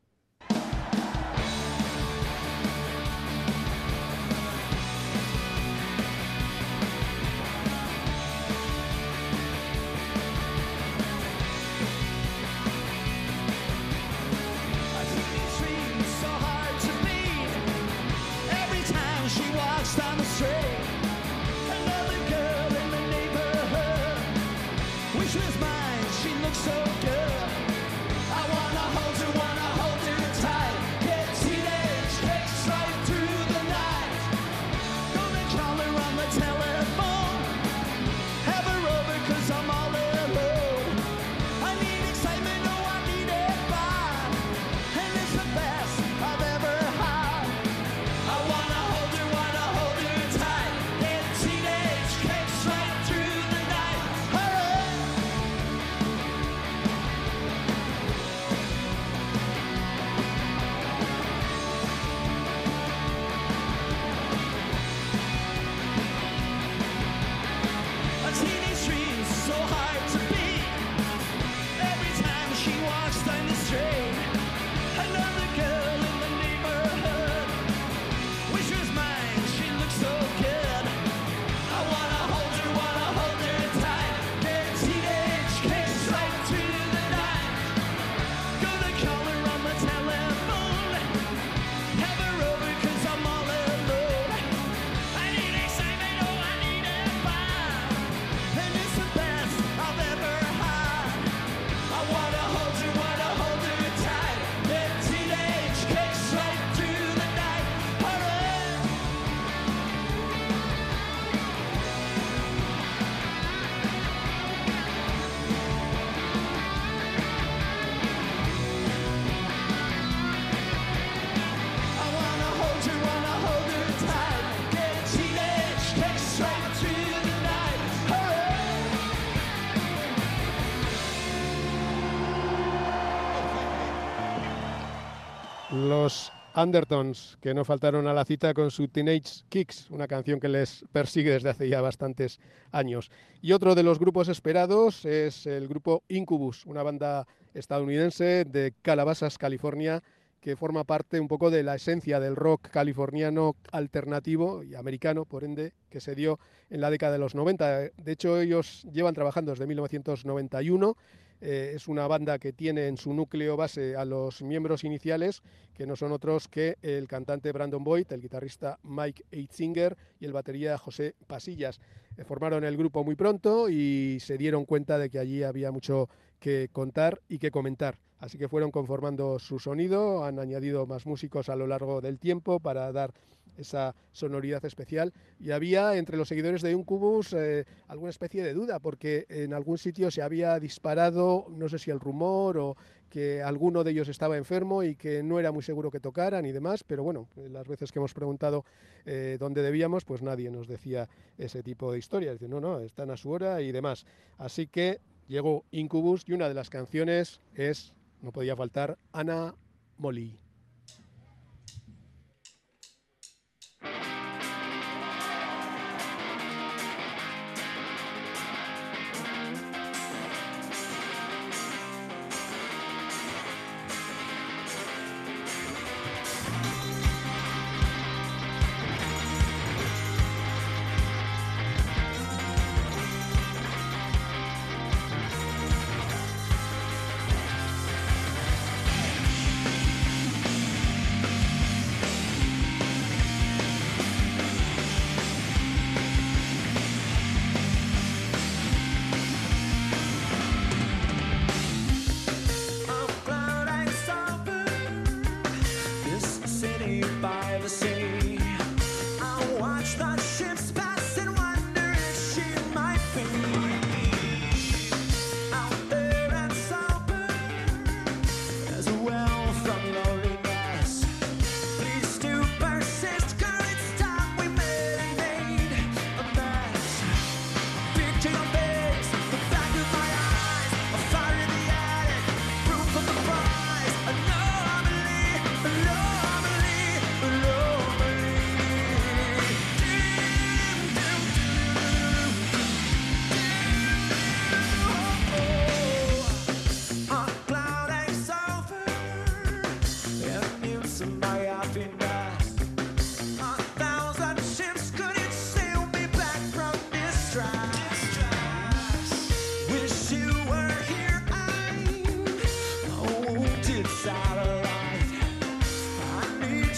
Undertones, 136.58 137.38
que 137.40 137.54
no 137.54 137.64
faltaron 137.64 138.08
a 138.08 138.12
la 138.12 138.24
cita 138.24 138.52
con 138.52 138.72
su 138.72 138.88
Teenage 138.88 139.44
Kicks, 139.48 139.90
una 139.90 140.08
canción 140.08 140.40
que 140.40 140.48
les 140.48 140.84
persigue 140.90 141.30
desde 141.30 141.50
hace 141.50 141.68
ya 141.68 141.80
bastantes 141.80 142.40
años. 142.72 143.12
Y 143.40 143.52
otro 143.52 143.76
de 143.76 143.84
los 143.84 144.00
grupos 144.00 144.28
esperados 144.28 145.04
es 145.04 145.46
el 145.46 145.68
grupo 145.68 146.02
Incubus, 146.08 146.66
una 146.66 146.82
banda 146.82 147.28
estadounidense 147.54 148.44
de 148.44 148.74
Calabasas, 148.82 149.38
California, 149.38 150.02
que 150.40 150.56
forma 150.56 150.82
parte 150.82 151.20
un 151.20 151.28
poco 151.28 151.50
de 151.50 151.62
la 151.62 151.76
esencia 151.76 152.18
del 152.18 152.34
rock 152.34 152.70
californiano 152.70 153.54
alternativo 153.70 154.64
y 154.64 154.74
americano, 154.74 155.26
por 155.26 155.44
ende, 155.44 155.74
que 155.90 156.00
se 156.00 156.16
dio 156.16 156.40
en 156.70 156.80
la 156.80 156.90
década 156.90 157.12
de 157.12 157.18
los 157.18 157.36
90. 157.36 157.78
De 157.96 158.12
hecho, 158.12 158.40
ellos 158.40 158.84
llevan 158.92 159.14
trabajando 159.14 159.52
desde 159.52 159.66
1991 159.66 160.96
eh, 161.40 161.72
es 161.74 161.88
una 161.88 162.06
banda 162.06 162.38
que 162.38 162.52
tiene 162.52 162.86
en 162.88 162.96
su 162.96 163.14
núcleo 163.14 163.56
base 163.56 163.96
a 163.96 164.04
los 164.04 164.42
miembros 164.42 164.84
iniciales, 164.84 165.42
que 165.74 165.86
no 165.86 165.96
son 165.96 166.12
otros 166.12 166.48
que 166.48 166.76
el 166.82 167.06
cantante 167.06 167.52
Brandon 167.52 167.84
Boyd, 167.84 168.06
el 168.12 168.20
guitarrista 168.20 168.78
Mike 168.82 169.24
Eitzinger 169.30 169.96
y 170.18 170.26
el 170.26 170.32
batería 170.32 170.78
José 170.78 171.14
Pasillas. 171.26 171.80
Eh, 172.16 172.24
formaron 172.24 172.64
el 172.64 172.76
grupo 172.76 173.04
muy 173.04 173.14
pronto 173.14 173.68
y 173.68 174.18
se 174.20 174.36
dieron 174.36 174.64
cuenta 174.64 174.98
de 174.98 175.10
que 175.10 175.18
allí 175.18 175.42
había 175.42 175.70
mucho 175.70 176.08
que 176.40 176.68
contar 176.72 177.20
y 177.28 177.38
que 177.38 177.50
comentar. 177.50 177.98
Así 178.20 178.38
que 178.38 178.48
fueron 178.48 178.70
conformando 178.70 179.38
su 179.38 179.58
sonido, 179.58 180.24
han 180.24 180.38
añadido 180.38 180.86
más 180.86 181.06
músicos 181.06 181.48
a 181.48 181.56
lo 181.56 181.66
largo 181.66 182.00
del 182.00 182.18
tiempo 182.18 182.60
para 182.60 182.90
dar 182.92 183.12
esa 183.58 183.94
sonoridad 184.12 184.64
especial. 184.64 185.12
Y 185.38 185.50
había 185.50 185.96
entre 185.96 186.16
los 186.16 186.28
seguidores 186.28 186.62
de 186.62 186.72
Incubus 186.72 187.32
eh, 187.32 187.64
alguna 187.88 188.10
especie 188.10 188.42
de 188.42 188.54
duda, 188.54 188.78
porque 188.78 189.26
en 189.28 189.52
algún 189.52 189.78
sitio 189.78 190.10
se 190.10 190.22
había 190.22 190.58
disparado, 190.58 191.46
no 191.50 191.68
sé 191.68 191.78
si 191.78 191.90
el 191.90 192.00
rumor 192.00 192.58
o 192.58 192.76
que 193.10 193.42
alguno 193.42 193.84
de 193.84 193.90
ellos 193.92 194.08
estaba 194.08 194.36
enfermo 194.36 194.82
y 194.82 194.94
que 194.94 195.22
no 195.22 195.40
era 195.40 195.50
muy 195.50 195.62
seguro 195.62 195.90
que 195.90 196.00
tocaran 196.00 196.44
y 196.44 196.52
demás, 196.52 196.84
pero 196.84 197.02
bueno, 197.02 197.28
las 197.36 197.66
veces 197.66 197.90
que 197.90 197.98
hemos 197.98 198.12
preguntado 198.12 198.64
eh, 199.06 199.38
dónde 199.40 199.62
debíamos, 199.62 200.04
pues 200.04 200.22
nadie 200.22 200.50
nos 200.50 200.68
decía 200.68 201.08
ese 201.38 201.62
tipo 201.62 201.90
de 201.90 201.98
historias. 201.98 202.40
no, 202.42 202.60
no, 202.60 202.80
están 202.80 203.10
a 203.10 203.16
su 203.16 203.30
hora 203.30 203.62
y 203.62 203.72
demás. 203.72 204.04
Así 204.36 204.66
que 204.66 205.00
llegó 205.26 205.64
Incubus 205.70 206.24
y 206.26 206.32
una 206.32 206.48
de 206.48 206.54
las 206.54 206.68
canciones 206.68 207.40
es, 207.54 207.94
no 208.22 208.32
podía 208.32 208.56
faltar, 208.56 208.98
Ana 209.12 209.54
Molly. 209.98 210.47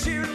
she 0.00 0.29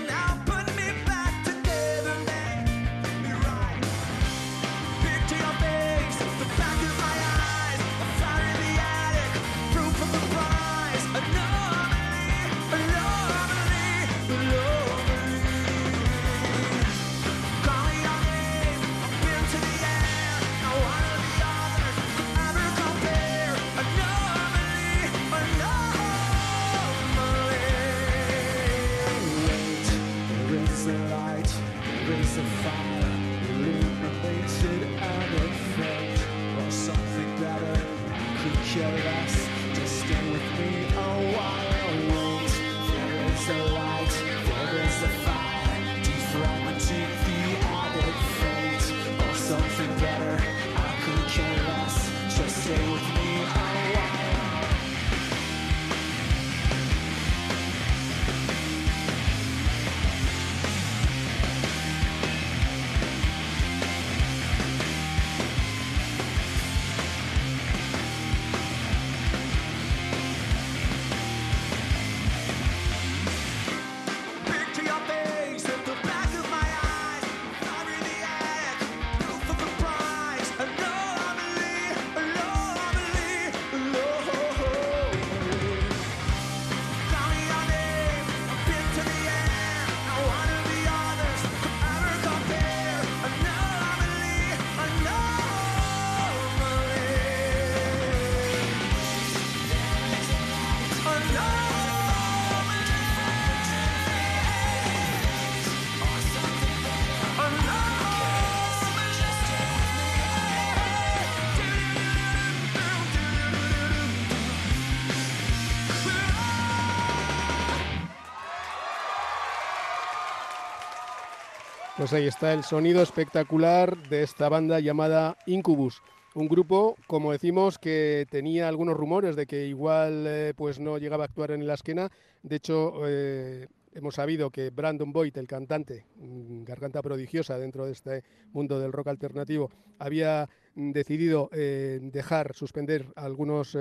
Pues 122.05 122.13
ahí 122.13 122.27
está 122.27 122.53
el 122.53 122.63
sonido 122.63 123.01
espectacular 123.01 123.97
de 124.09 124.21
esta 124.21 124.47
banda 124.47 124.79
llamada 124.79 125.39
Incubus. 125.47 126.03
Un 126.35 126.47
grupo, 126.47 126.97
como 127.07 127.31
decimos, 127.31 127.79
que 127.79 128.27
tenía 128.29 128.67
algunos 128.67 128.95
rumores 128.95 129.35
de 129.35 129.47
que 129.47 129.65
igual 129.65 130.25
eh, 130.27 130.53
pues 130.55 130.79
no 130.79 130.99
llegaba 130.99 131.23
a 131.23 131.25
actuar 131.25 131.49
en 131.49 131.65
la 131.65 131.73
esquena. 131.73 132.11
De 132.43 132.57
hecho, 132.57 132.93
eh, 133.07 133.65
hemos 133.95 134.13
sabido 134.13 134.51
que 134.51 134.69
Brandon 134.69 135.11
Boyd, 135.11 135.35
el 135.39 135.47
cantante, 135.47 136.05
mm, 136.17 136.63
garganta 136.63 137.01
prodigiosa 137.01 137.57
dentro 137.57 137.87
de 137.87 137.93
este 137.93 138.23
mundo 138.53 138.79
del 138.79 138.91
rock 138.91 139.07
alternativo, 139.07 139.71
había 139.97 140.47
mm, 140.75 140.91
decidido 140.91 141.49
eh, 141.53 141.99
dejar, 142.03 142.53
suspender 142.53 143.07
algunos 143.15 143.75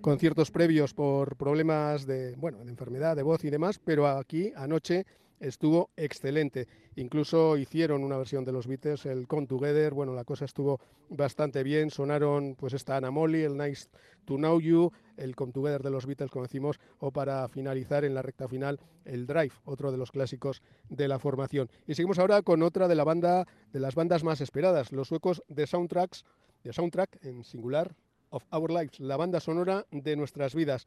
conciertos 0.00 0.52
previos 0.52 0.94
por 0.94 1.34
problemas 1.34 2.06
de, 2.06 2.36
bueno, 2.36 2.64
de 2.64 2.70
enfermedad, 2.70 3.16
de 3.16 3.24
voz 3.24 3.42
y 3.42 3.50
demás, 3.50 3.80
pero 3.84 4.06
aquí 4.06 4.52
anoche 4.54 5.04
estuvo 5.40 5.90
excelente. 5.96 6.66
Incluso 6.96 7.58
hicieron 7.58 8.02
una 8.02 8.16
versión 8.16 8.44
de 8.46 8.52
los 8.52 8.66
Beatles, 8.66 9.04
el 9.04 9.28
Come 9.28 9.46
Together. 9.46 9.92
Bueno, 9.92 10.14
la 10.14 10.24
cosa 10.24 10.46
estuvo 10.46 10.80
bastante 11.10 11.62
bien. 11.62 11.90
Sonaron 11.90 12.54
pues 12.54 12.72
esta 12.72 12.96
Anna 12.96 13.10
Molly, 13.10 13.42
el 13.42 13.56
Nice 13.56 13.88
to 14.24 14.36
Know 14.36 14.58
You, 14.60 14.90
el 15.18 15.36
Come 15.36 15.52
Together 15.52 15.82
de 15.82 15.90
los 15.90 16.06
Beatles, 16.06 16.30
como 16.30 16.44
decimos, 16.44 16.80
o 16.98 17.10
para 17.10 17.46
finalizar 17.48 18.06
en 18.06 18.14
la 18.14 18.22
recta 18.22 18.48
final 18.48 18.80
el 19.04 19.26
Drive, 19.26 19.52
otro 19.66 19.92
de 19.92 19.98
los 19.98 20.10
clásicos 20.10 20.62
de 20.88 21.06
la 21.06 21.18
formación. 21.18 21.68
Y 21.86 21.94
seguimos 21.94 22.18
ahora 22.18 22.40
con 22.40 22.62
otra 22.62 22.88
de 22.88 22.94
la 22.94 23.04
banda, 23.04 23.46
de 23.72 23.80
las 23.80 23.94
bandas 23.94 24.24
más 24.24 24.40
esperadas, 24.40 24.90
los 24.90 25.08
suecos 25.08 25.42
de 25.48 25.66
Soundtracks, 25.66 26.24
de 26.64 26.72
Soundtrack 26.72 27.24
en 27.24 27.44
singular 27.44 27.94
of 28.30 28.44
Our 28.50 28.70
Lives, 28.70 29.00
la 29.00 29.18
banda 29.18 29.40
sonora 29.40 29.86
de 29.90 30.16
nuestras 30.16 30.54
vidas. 30.54 30.86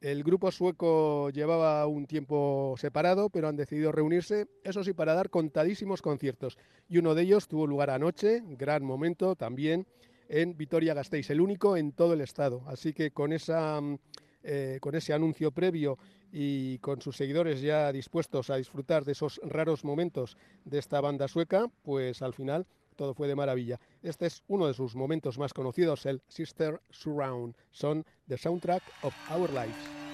El 0.00 0.22
grupo 0.24 0.50
sueco 0.52 1.30
llevaba 1.30 1.86
un 1.86 2.06
tiempo 2.06 2.74
separado, 2.76 3.30
pero 3.30 3.48
han 3.48 3.56
decidido 3.56 3.92
reunirse, 3.92 4.46
eso 4.62 4.84
sí, 4.84 4.92
para 4.92 5.14
dar 5.14 5.30
contadísimos 5.30 6.02
conciertos. 6.02 6.58
Y 6.86 6.98
uno 6.98 7.14
de 7.14 7.22
ellos 7.22 7.48
tuvo 7.48 7.66
lugar 7.66 7.88
anoche, 7.88 8.42
gran 8.44 8.84
momento 8.84 9.36
también, 9.36 9.86
en 10.28 10.56
Vitoria-Gasteiz, 10.56 11.30
el 11.30 11.40
único 11.40 11.78
en 11.78 11.92
todo 11.92 12.12
el 12.12 12.20
estado. 12.20 12.62
Así 12.66 12.92
que 12.92 13.10
con, 13.10 13.32
esa, 13.32 13.80
mm, 13.80 13.98
eh, 14.42 14.78
con 14.82 14.94
ese 14.94 15.14
anuncio 15.14 15.50
previo 15.50 15.98
y 16.30 16.78
con 16.80 17.00
sus 17.00 17.16
seguidores 17.16 17.62
ya 17.62 17.90
dispuestos 17.90 18.50
a 18.50 18.56
disfrutar 18.56 19.04
de 19.04 19.12
esos 19.12 19.40
raros 19.44 19.82
momentos 19.82 20.36
de 20.66 20.78
esta 20.78 21.00
banda 21.00 21.26
sueca, 21.26 21.70
pues 21.82 22.20
al 22.20 22.34
final 22.34 22.66
todo 22.96 23.14
fue 23.14 23.28
de 23.28 23.36
maravilla. 23.36 23.78
Este 24.02 24.26
es 24.26 24.42
uno 24.48 24.66
de 24.66 24.74
sus 24.74 24.96
momentos 24.96 25.38
más 25.38 25.52
conocidos, 25.52 26.06
el 26.06 26.22
Sister 26.28 26.80
Surround. 26.90 27.54
Son 27.70 28.04
the 28.28 28.36
soundtrack 28.36 28.82
of 29.02 29.14
our 29.30 29.48
lives. 29.50 30.05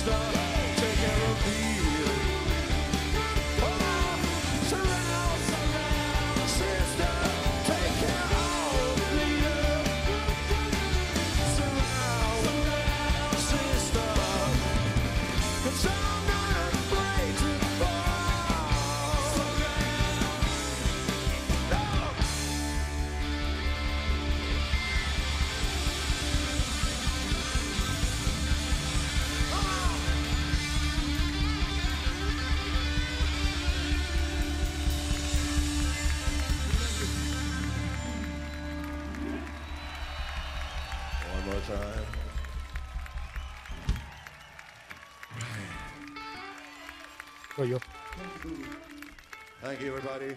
stop. 0.00 0.39
Thank 49.70 49.82
you, 49.82 49.94
everybody. 49.94 50.34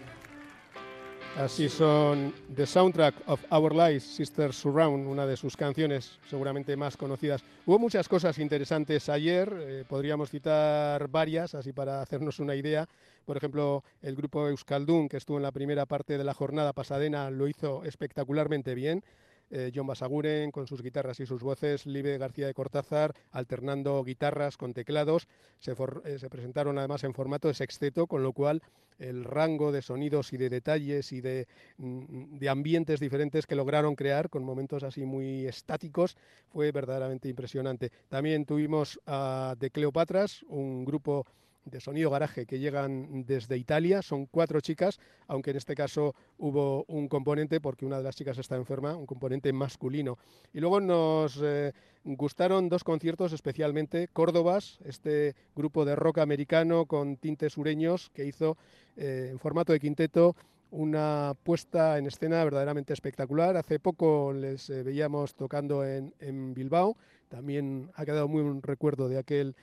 Así 1.36 1.68
son 1.68 2.32
The 2.54 2.66
Soundtrack 2.66 3.14
of 3.26 3.40
Our 3.50 3.74
Lives, 3.74 4.04
Sister 4.04 4.52
Surround, 4.52 5.08
una 5.08 5.26
de 5.26 5.36
sus 5.36 5.56
canciones 5.56 6.20
seguramente 6.30 6.76
más 6.76 6.96
conocidas. 6.96 7.42
Hubo 7.66 7.80
muchas 7.80 8.08
cosas 8.08 8.38
interesantes 8.38 9.08
ayer, 9.08 9.52
eh, 9.58 9.84
podríamos 9.88 10.30
citar 10.30 11.08
varias, 11.08 11.56
así 11.56 11.72
para 11.72 12.00
hacernos 12.00 12.38
una 12.38 12.54
idea. 12.54 12.88
Por 13.24 13.36
ejemplo, 13.36 13.82
el 14.02 14.14
grupo 14.14 14.46
Euskaldun, 14.46 15.08
que 15.08 15.16
estuvo 15.16 15.38
en 15.38 15.42
la 15.42 15.50
primera 15.50 15.84
parte 15.84 16.16
de 16.16 16.22
la 16.22 16.34
jornada 16.34 16.72
pasadena, 16.72 17.28
lo 17.30 17.48
hizo 17.48 17.82
espectacularmente 17.82 18.76
bien. 18.76 19.02
Eh, 19.50 19.70
John 19.74 19.86
Basaguren 19.86 20.50
con 20.50 20.66
sus 20.66 20.82
guitarras 20.82 21.20
y 21.20 21.26
sus 21.26 21.42
voces, 21.42 21.86
Libe 21.86 22.18
García 22.18 22.46
de 22.46 22.54
Cortázar 22.54 23.14
alternando 23.30 24.02
guitarras 24.02 24.56
con 24.56 24.72
teclados. 24.72 25.28
Eh, 25.66 26.18
se 26.18 26.30
presentaron 26.30 26.78
además 26.78 27.04
en 27.04 27.14
formato 27.14 27.48
de 27.48 27.54
sexteto, 27.54 28.06
con 28.06 28.22
lo 28.22 28.32
cual 28.32 28.62
el 28.98 29.24
rango 29.24 29.72
de 29.72 29.82
sonidos 29.82 30.32
y 30.32 30.36
de 30.36 30.48
detalles 30.48 31.12
y 31.12 31.20
de, 31.20 31.46
mm, 31.78 32.38
de 32.38 32.48
ambientes 32.48 33.00
diferentes 33.00 33.46
que 33.46 33.56
lograron 33.56 33.96
crear 33.96 34.30
con 34.30 34.44
momentos 34.44 34.82
así 34.82 35.04
muy 35.04 35.46
estáticos 35.46 36.16
fue 36.48 36.72
verdaderamente 36.72 37.28
impresionante. 37.28 37.90
También 38.08 38.46
tuvimos 38.46 39.00
a 39.06 39.56
The 39.58 39.70
Cleopatras, 39.70 40.42
un 40.48 40.84
grupo 40.84 41.26
de 41.64 41.80
sonido 41.80 42.10
garaje 42.10 42.46
que 42.46 42.58
llegan 42.58 43.24
desde 43.26 43.56
Italia. 43.56 44.02
Son 44.02 44.26
cuatro 44.26 44.60
chicas, 44.60 44.98
aunque 45.26 45.50
en 45.50 45.56
este 45.56 45.74
caso 45.74 46.14
hubo 46.38 46.84
un 46.88 47.08
componente, 47.08 47.60
porque 47.60 47.86
una 47.86 47.98
de 47.98 48.04
las 48.04 48.16
chicas 48.16 48.38
está 48.38 48.56
enferma, 48.56 48.96
un 48.96 49.06
componente 49.06 49.52
masculino. 49.52 50.18
Y 50.52 50.60
luego 50.60 50.80
nos 50.80 51.40
eh, 51.42 51.72
gustaron 52.04 52.68
dos 52.68 52.84
conciertos 52.84 53.32
especialmente, 53.32 54.08
Córdobas, 54.12 54.78
este 54.84 55.34
grupo 55.54 55.84
de 55.84 55.96
rock 55.96 56.18
americano 56.18 56.86
con 56.86 57.16
tintes 57.16 57.54
sureños 57.54 58.10
que 58.10 58.24
hizo 58.26 58.56
eh, 58.96 59.28
en 59.32 59.38
formato 59.38 59.72
de 59.72 59.80
quinteto 59.80 60.36
una 60.70 61.34
puesta 61.44 61.98
en 61.98 62.06
escena 62.06 62.42
verdaderamente 62.42 62.92
espectacular. 62.92 63.56
Hace 63.56 63.78
poco 63.78 64.32
les 64.32 64.68
eh, 64.70 64.82
veíamos 64.82 65.36
tocando 65.36 65.84
en, 65.86 66.12
en 66.18 66.52
Bilbao. 66.52 66.96
También 67.28 67.90
ha 67.94 68.04
quedado 68.04 68.26
muy 68.26 68.42
un 68.42 68.60
recuerdo 68.60 69.08
de 69.08 69.18
aquel 69.18 69.54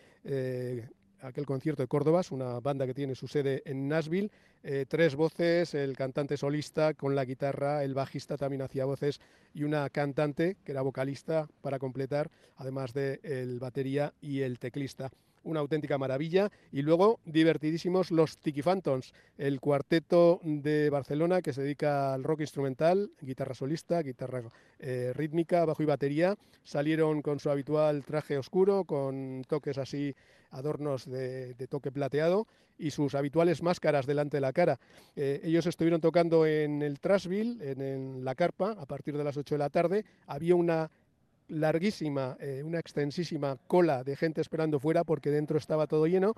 aquel 1.22 1.46
concierto 1.46 1.84
de 1.84 1.88
Córdoba, 1.88 2.22
una 2.32 2.60
banda 2.60 2.86
que 2.86 2.94
tiene 2.94 3.16
su 3.16 3.28
sede 3.28 3.62
en 3.66 3.88
Nashville. 3.88 4.32
Eh, 4.64 4.86
tres 4.88 5.16
voces, 5.16 5.74
el 5.74 5.96
cantante 5.96 6.38
solista 6.38 6.94
con 6.94 7.16
la 7.16 7.26
guitarra, 7.26 7.84
el 7.84 7.94
bajista 7.94 8.38
también 8.38 8.62
hacía 8.62 8.86
voces 8.86 9.20
y 9.54 9.64
una 9.64 9.90
cantante 9.90 10.58
que 10.64 10.72
era 10.72 10.82
vocalista 10.82 11.48
para 11.62 11.80
completar, 11.80 12.30
además 12.58 12.94
de 12.94 13.20
el 13.24 13.60
batería 13.60 14.14
y 14.22 14.42
el 14.42 14.60
teclista. 14.60 15.12
Una 15.44 15.60
auténtica 15.60 15.98
maravilla. 15.98 16.52
Y 16.72 16.82
luego, 16.82 17.20
divertidísimos 17.26 18.12
los 18.12 18.38
Tiki 18.38 18.62
Phantoms, 18.62 19.14
el 19.38 19.60
cuarteto 19.60 20.40
de 20.44 20.90
Barcelona 20.90 21.42
que 21.42 21.54
se 21.54 21.64
dedica 21.64 22.14
al 22.14 22.24
rock 22.24 22.42
instrumental, 22.42 23.12
guitarra 23.22 23.54
solista, 23.54 24.02
guitarra 24.02 24.44
eh, 24.80 25.12
rítmica, 25.16 25.66
bajo 25.66 25.84
y 25.84 25.88
batería. 25.88 26.36
Salieron 26.64 27.22
con 27.22 27.40
su 27.40 27.50
habitual 27.50 28.04
traje 28.06 28.38
oscuro, 28.38 28.86
con 28.86 29.44
toques 29.48 29.78
así 29.78 30.16
adornos 30.52 31.06
de, 31.06 31.56
toque 31.70 31.92
plateado 31.92 32.48
y 32.78 32.92
sus 32.92 33.16
habituales 33.16 33.62
máscaras 33.62 34.06
delante 34.06 34.38
de 34.38 34.42
la 34.42 34.54
cara. 34.54 34.80
Eh, 35.16 35.42
ellos 35.44 35.66
estuvieron 35.66 36.02
tocando 36.02 36.46
en 36.46 36.82
el 36.82 37.00
Trashville, 37.00 37.58
en, 37.62 37.82
en 37.82 38.26
la 38.26 38.36
carpa, 38.36 38.72
a 38.72 38.86
partir 38.86 39.18
de 39.18 39.24
las 39.24 39.38
8 39.38 39.56
de 39.56 39.60
la 39.60 39.70
tarde. 39.70 40.06
Había 40.28 40.56
una 40.56 40.90
larguísima, 41.52 42.38
eh, 42.40 42.64
una 42.64 42.80
extensísima 42.80 43.58
cola 43.68 44.04
de 44.04 44.16
gente 44.16 44.42
esperando 44.42 44.80
fuera 44.80 45.04
porque 45.04 45.30
dentro 45.30 45.58
estaba 45.58 45.86
todo 45.86 46.08
lleno. 46.08 46.34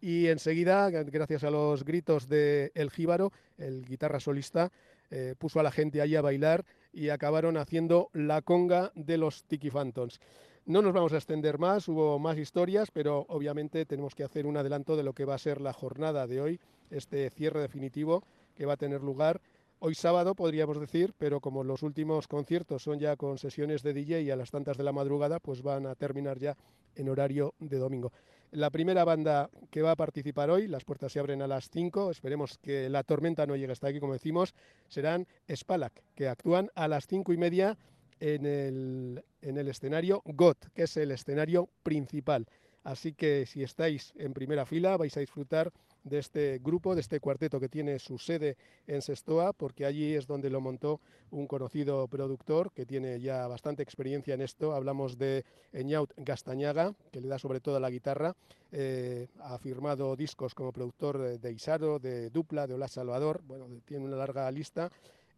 Y 0.00 0.26
enseguida, 0.28 0.90
gracias 0.90 1.44
a 1.44 1.50
los 1.50 1.84
gritos 1.84 2.28
de 2.28 2.72
El 2.74 2.90
Jíbaro, 2.90 3.32
el 3.56 3.86
guitarra 3.86 4.20
solista, 4.20 4.70
eh, 5.10 5.34
puso 5.38 5.60
a 5.60 5.62
la 5.62 5.70
gente 5.70 6.00
allí 6.00 6.16
a 6.16 6.22
bailar 6.22 6.64
y 6.92 7.08
acabaron 7.08 7.56
haciendo 7.56 8.10
la 8.12 8.42
conga 8.42 8.92
de 8.94 9.16
los 9.16 9.44
Tiki 9.44 9.70
Phantoms. 9.70 10.20
No 10.66 10.82
nos 10.82 10.92
vamos 10.92 11.12
a 11.12 11.16
extender 11.16 11.58
más, 11.58 11.88
hubo 11.88 12.18
más 12.18 12.38
historias, 12.38 12.90
pero 12.90 13.26
obviamente 13.28 13.84
tenemos 13.84 14.14
que 14.14 14.24
hacer 14.24 14.46
un 14.46 14.56
adelanto 14.56 14.96
de 14.96 15.02
lo 15.02 15.12
que 15.12 15.26
va 15.26 15.34
a 15.34 15.38
ser 15.38 15.60
la 15.60 15.72
jornada 15.72 16.26
de 16.26 16.40
hoy, 16.40 16.60
este 16.90 17.28
cierre 17.30 17.60
definitivo 17.60 18.24
que 18.54 18.66
va 18.66 18.74
a 18.74 18.78
tener 18.78 19.02
lugar 19.02 19.40
hoy 19.86 19.94
sábado, 19.94 20.34
podríamos 20.34 20.80
decir, 20.80 21.12
pero 21.18 21.42
como 21.42 21.62
los 21.62 21.82
últimos 21.82 22.26
conciertos 22.26 22.82
son 22.82 22.98
ya 22.98 23.16
con 23.16 23.36
sesiones 23.36 23.82
de 23.82 23.92
DJ 23.92 24.32
a 24.32 24.36
las 24.36 24.50
tantas 24.50 24.78
de 24.78 24.82
la 24.82 24.92
madrugada, 24.92 25.40
pues 25.40 25.60
van 25.60 25.84
a 25.84 25.94
terminar 25.94 26.38
ya 26.38 26.56
en 26.94 27.10
horario 27.10 27.52
de 27.58 27.76
domingo. 27.76 28.10
La 28.50 28.70
primera 28.70 29.04
banda 29.04 29.50
que 29.70 29.82
va 29.82 29.90
a 29.90 29.96
participar 29.96 30.48
hoy, 30.48 30.68
las 30.68 30.86
puertas 30.86 31.12
se 31.12 31.20
abren 31.20 31.42
a 31.42 31.46
las 31.46 31.68
5, 31.68 32.10
esperemos 32.10 32.56
que 32.56 32.88
la 32.88 33.02
tormenta 33.02 33.44
no 33.44 33.56
llegue 33.56 33.72
hasta 33.72 33.88
aquí, 33.88 34.00
como 34.00 34.14
decimos, 34.14 34.54
serán 34.88 35.26
Spalak, 35.54 36.02
que 36.14 36.28
actúan 36.28 36.70
a 36.74 36.88
las 36.88 37.06
cinco 37.06 37.34
y 37.34 37.36
media 37.36 37.76
en 38.20 38.46
el, 38.46 39.22
en 39.42 39.58
el 39.58 39.68
escenario 39.68 40.22
GOT, 40.24 40.64
que 40.72 40.84
es 40.84 40.96
el 40.96 41.10
escenario 41.10 41.68
principal. 41.82 42.46
Así 42.84 43.12
que 43.12 43.44
si 43.44 43.62
estáis 43.62 44.14
en 44.16 44.32
primera 44.32 44.64
fila 44.64 44.96
vais 44.96 45.14
a 45.18 45.20
disfrutar 45.20 45.72
de 46.04 46.18
este 46.18 46.60
grupo, 46.62 46.94
de 46.94 47.00
este 47.00 47.18
cuarteto 47.20 47.58
que 47.58 47.68
tiene 47.68 47.98
su 47.98 48.18
sede 48.18 48.56
en 48.86 49.02
Sestoa, 49.02 49.52
porque 49.52 49.86
allí 49.86 50.14
es 50.14 50.26
donde 50.26 50.50
lo 50.50 50.60
montó 50.60 51.00
un 51.30 51.46
conocido 51.46 52.06
productor 52.08 52.70
que 52.72 52.86
tiene 52.86 53.20
ya 53.20 53.46
bastante 53.48 53.82
experiencia 53.82 54.34
en 54.34 54.42
esto. 54.42 54.74
Hablamos 54.74 55.18
de 55.18 55.44
Eñaut 55.72 56.12
Gastañaga, 56.16 56.94
que 57.10 57.20
le 57.20 57.28
da 57.28 57.38
sobre 57.38 57.60
todo 57.60 57.80
la 57.80 57.90
guitarra. 57.90 58.34
Eh, 58.70 59.28
ha 59.40 59.58
firmado 59.58 60.14
discos 60.16 60.54
como 60.54 60.72
productor 60.72 61.18
de, 61.18 61.38
de 61.38 61.52
Isaro, 61.52 61.98
de 61.98 62.30
Dupla, 62.30 62.66
de 62.66 62.74
Hola 62.74 62.88
Salvador. 62.88 63.42
Bueno, 63.46 63.66
tiene 63.84 64.04
una 64.04 64.16
larga 64.16 64.50
lista. 64.50 64.90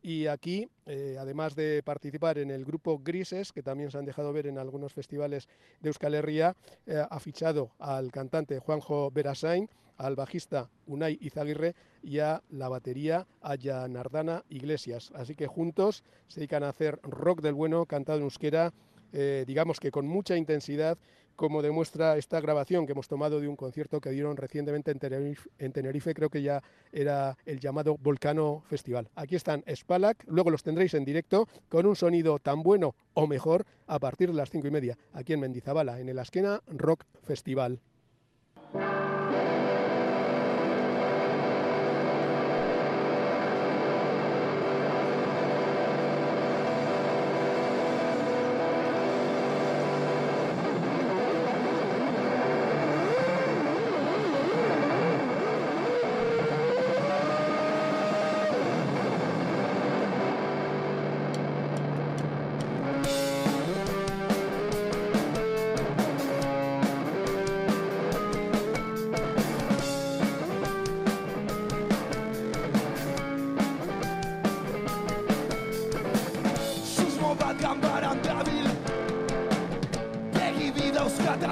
Y 0.03 0.29
aquí, 0.29 0.69
eh, 0.87 1.17
además 1.19 1.57
de 1.57 1.83
participar 1.83 2.39
en 2.39 2.51
el 2.51 2.65
grupo 2.65 3.01
Grises, 3.03 3.53
que 3.53 3.63
también 3.63 3.91
se 3.91 3.99
han 3.99 4.05
dejado 4.05 4.33
ver 4.33 4.47
en 4.47 4.57
algunos 4.57 4.93
festivales 4.93 5.49
de 5.81 5.89
Euskal 5.89 6.15
Herria, 6.15 6.55
eh, 6.87 7.03
ha 7.11 7.19
fichado 7.19 7.73
al 7.79 8.13
cantante 8.13 8.61
Juanjo 8.61 9.11
Berasain, 9.11 9.69
al 9.97 10.17
bajista 10.17 10.71
Unai 10.87 11.19
Izaguirre 11.21 11.75
y 12.03 12.19
a 12.19 12.43
la 12.51 12.69
batería 12.69 13.27
Aya 13.41 13.87
Nardana 13.89 14.45
Iglesias. 14.49 15.11
Así 15.15 15.35
que 15.35 15.47
juntos 15.47 16.05
se 16.29 16.41
dedican 16.41 16.63
a 16.63 16.69
hacer 16.69 17.01
rock 17.03 17.41
del 17.43 17.55
bueno, 17.55 17.87
cantado 17.87 18.19
en 18.19 18.25
euskera, 18.25 18.73
eh, 19.13 19.45
digamos 19.47 19.81
que 19.81 19.91
con 19.91 20.07
mucha 20.07 20.37
intensidad, 20.37 20.99
como 21.37 21.63
demuestra 21.63 22.17
esta 22.17 22.41
grabación 22.41 22.87
que 22.87 22.93
hemos 22.93 23.09
tomado 23.09 23.41
de 23.41 23.49
un 23.49 23.57
concierto 23.57 24.01
que 24.01 24.11
dieron 24.11 24.37
recientemente 24.37 24.91
en 24.91 24.99
Tenerife, 24.99 25.51
en 25.59 25.73
Tenerife, 25.73 26.15
creo 26.15 26.31
que 26.31 26.43
ya 26.43 26.63
era 26.93 27.37
el 27.45 27.61
llamado 27.61 27.97
Volcano 27.99 28.63
Festival. 28.67 29.11
Aquí 29.15 29.37
están 29.37 29.63
Spalak, 29.73 30.25
luego 30.27 30.51
los 30.51 30.63
tendréis 30.63 30.95
en 30.95 31.05
directo 31.05 31.47
con 31.69 31.87
un 31.87 31.95
sonido 31.95 32.39
tan 32.39 32.63
bueno 32.63 32.95
o 33.15 33.27
mejor 33.27 33.67
a 33.87 33.99
partir 33.99 34.31
de 34.31 34.37
las 34.37 34.51
cinco 34.51 34.67
y 34.67 34.71
media, 34.71 34.97
aquí 35.13 35.35
en 35.35 35.41
Mendizabala, 35.41 36.01
en 36.01 36.09
el 36.09 36.19
Asquena 36.19 36.63
Rock 36.67 37.05
Festival. 37.23 37.81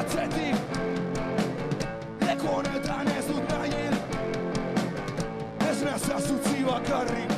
Atzetik 0.05 0.57
Leku 2.27 2.47
honetan 2.47 3.09
ez 3.19 3.27
dut 3.29 3.49
nahi 3.53 3.85
Ez 5.71 5.79
nazaz 5.87 6.31
utzi 6.35 6.65
bakarrik 6.69 7.33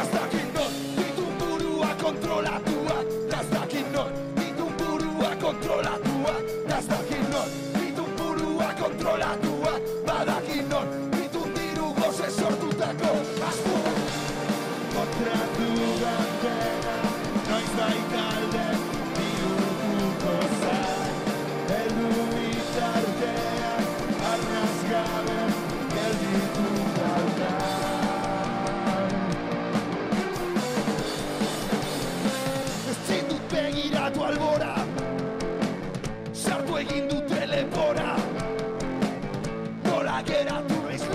Ez 0.00 0.10
non 0.56 0.70
ditun 0.98 1.32
burua 1.40 1.90
kontrolatua 2.02 2.98
Ez 3.40 3.48
non 3.96 4.12
ditun 4.36 4.72
burua 4.78 5.32
kontrolatua 5.46 6.36
Ez 6.78 6.86
non 7.32 7.48
ditun 7.80 8.10
burua 8.18 8.70
kontrolatua 8.82 9.53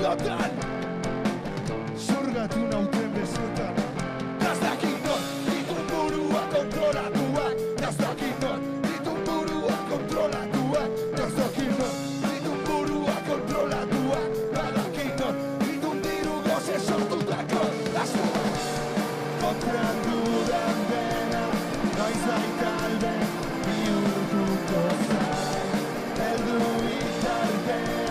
askotan 0.10 0.52
Zurgatu 1.98 2.60
nauten 2.60 3.12
non 5.06 5.22
ditun 5.46 5.84
burua 5.90 6.44
kontrolatuak 6.54 7.56
Ez 7.88 7.96
dakit 7.98 8.42
non 8.42 8.60
ditun 8.84 9.20
burua 9.26 9.78
kontrolatuak 9.90 10.90
Ez 11.14 11.34
dakit 11.38 11.72
non 11.80 11.94
ditun 12.26 12.60
burua 12.68 13.16
kontrolatuak 13.28 14.30
Badakit 14.54 15.20
non 15.20 15.36
ditun 15.60 16.02
diru 16.02 16.36
goze 16.48 16.80
sortutako. 16.80 17.62
Asko 18.02 18.26
Kontratu 19.42 20.16
dudan 20.26 20.78
dena 20.90 21.44
Noiz 21.98 22.22
baitalde 22.28 23.14
bihurtuko 23.66 24.82
zain 25.08 25.70
Eldu 26.30 26.60
bitartean 26.84 28.09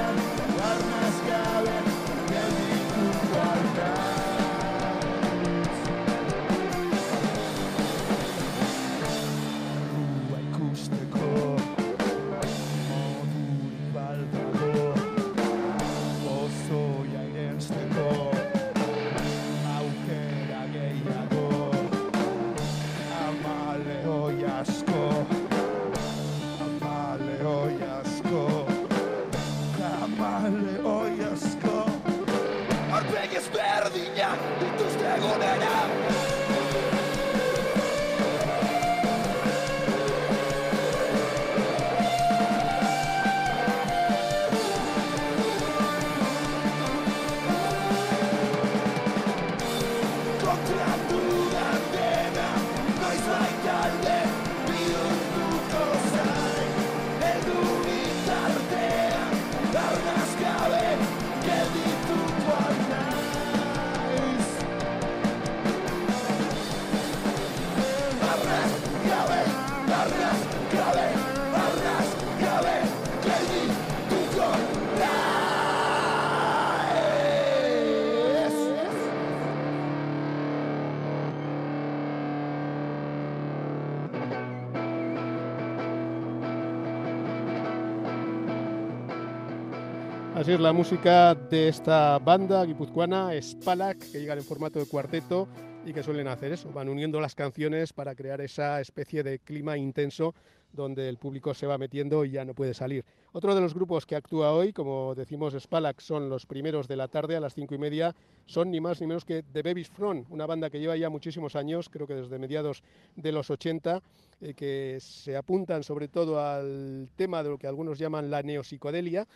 Es 90.48 90.58
la 90.58 90.72
música 90.72 91.34
de 91.34 91.68
esta 91.68 92.18
banda 92.18 92.64
guipuzcoana, 92.64 93.30
Spalak, 93.38 93.98
que 93.98 94.18
llegan 94.18 94.38
en 94.38 94.44
formato 94.44 94.78
de 94.78 94.86
cuarteto 94.86 95.46
y 95.84 95.92
que 95.92 96.02
suelen 96.02 96.26
hacer 96.26 96.52
eso, 96.52 96.72
van 96.72 96.88
uniendo 96.88 97.20
las 97.20 97.34
canciones 97.34 97.92
para 97.92 98.14
crear 98.14 98.40
esa 98.40 98.80
especie 98.80 99.22
de 99.22 99.40
clima 99.40 99.76
intenso 99.76 100.34
donde 100.72 101.10
el 101.10 101.18
público 101.18 101.52
se 101.52 101.66
va 101.66 101.76
metiendo 101.76 102.24
y 102.24 102.30
ya 102.30 102.46
no 102.46 102.54
puede 102.54 102.72
salir. 102.72 103.04
Otro 103.32 103.54
de 103.54 103.60
los 103.60 103.74
grupos 103.74 104.06
que 104.06 104.16
actúa 104.16 104.52
hoy, 104.52 104.72
como 104.72 105.14
decimos 105.14 105.52
Spalak, 105.52 106.00
son 106.00 106.30
los 106.30 106.46
primeros 106.46 106.88
de 106.88 106.96
la 106.96 107.08
tarde 107.08 107.36
a 107.36 107.40
las 107.40 107.54
cinco 107.54 107.74
y 107.74 107.78
media, 107.78 108.16
son 108.46 108.70
ni 108.70 108.80
más 108.80 109.02
ni 109.02 109.06
menos 109.06 109.26
que 109.26 109.42
The 109.42 109.62
Baby's 109.62 109.90
Front, 109.90 110.28
una 110.30 110.46
banda 110.46 110.70
que 110.70 110.80
lleva 110.80 110.96
ya 110.96 111.10
muchísimos 111.10 111.56
años, 111.56 111.90
creo 111.90 112.06
que 112.06 112.14
desde 112.14 112.38
mediados 112.38 112.82
de 113.16 113.32
los 113.32 113.50
80, 113.50 114.00
eh, 114.40 114.54
que 114.54 114.96
se 114.98 115.36
apuntan 115.36 115.82
sobre 115.84 116.08
todo 116.08 116.40
al 116.40 117.10
tema 117.16 117.42
de 117.42 117.50
lo 117.50 117.58
que 117.58 117.66
algunos 117.66 117.98
llaman 117.98 118.30
la 118.30 118.42
neopsicodelia, 118.42 119.28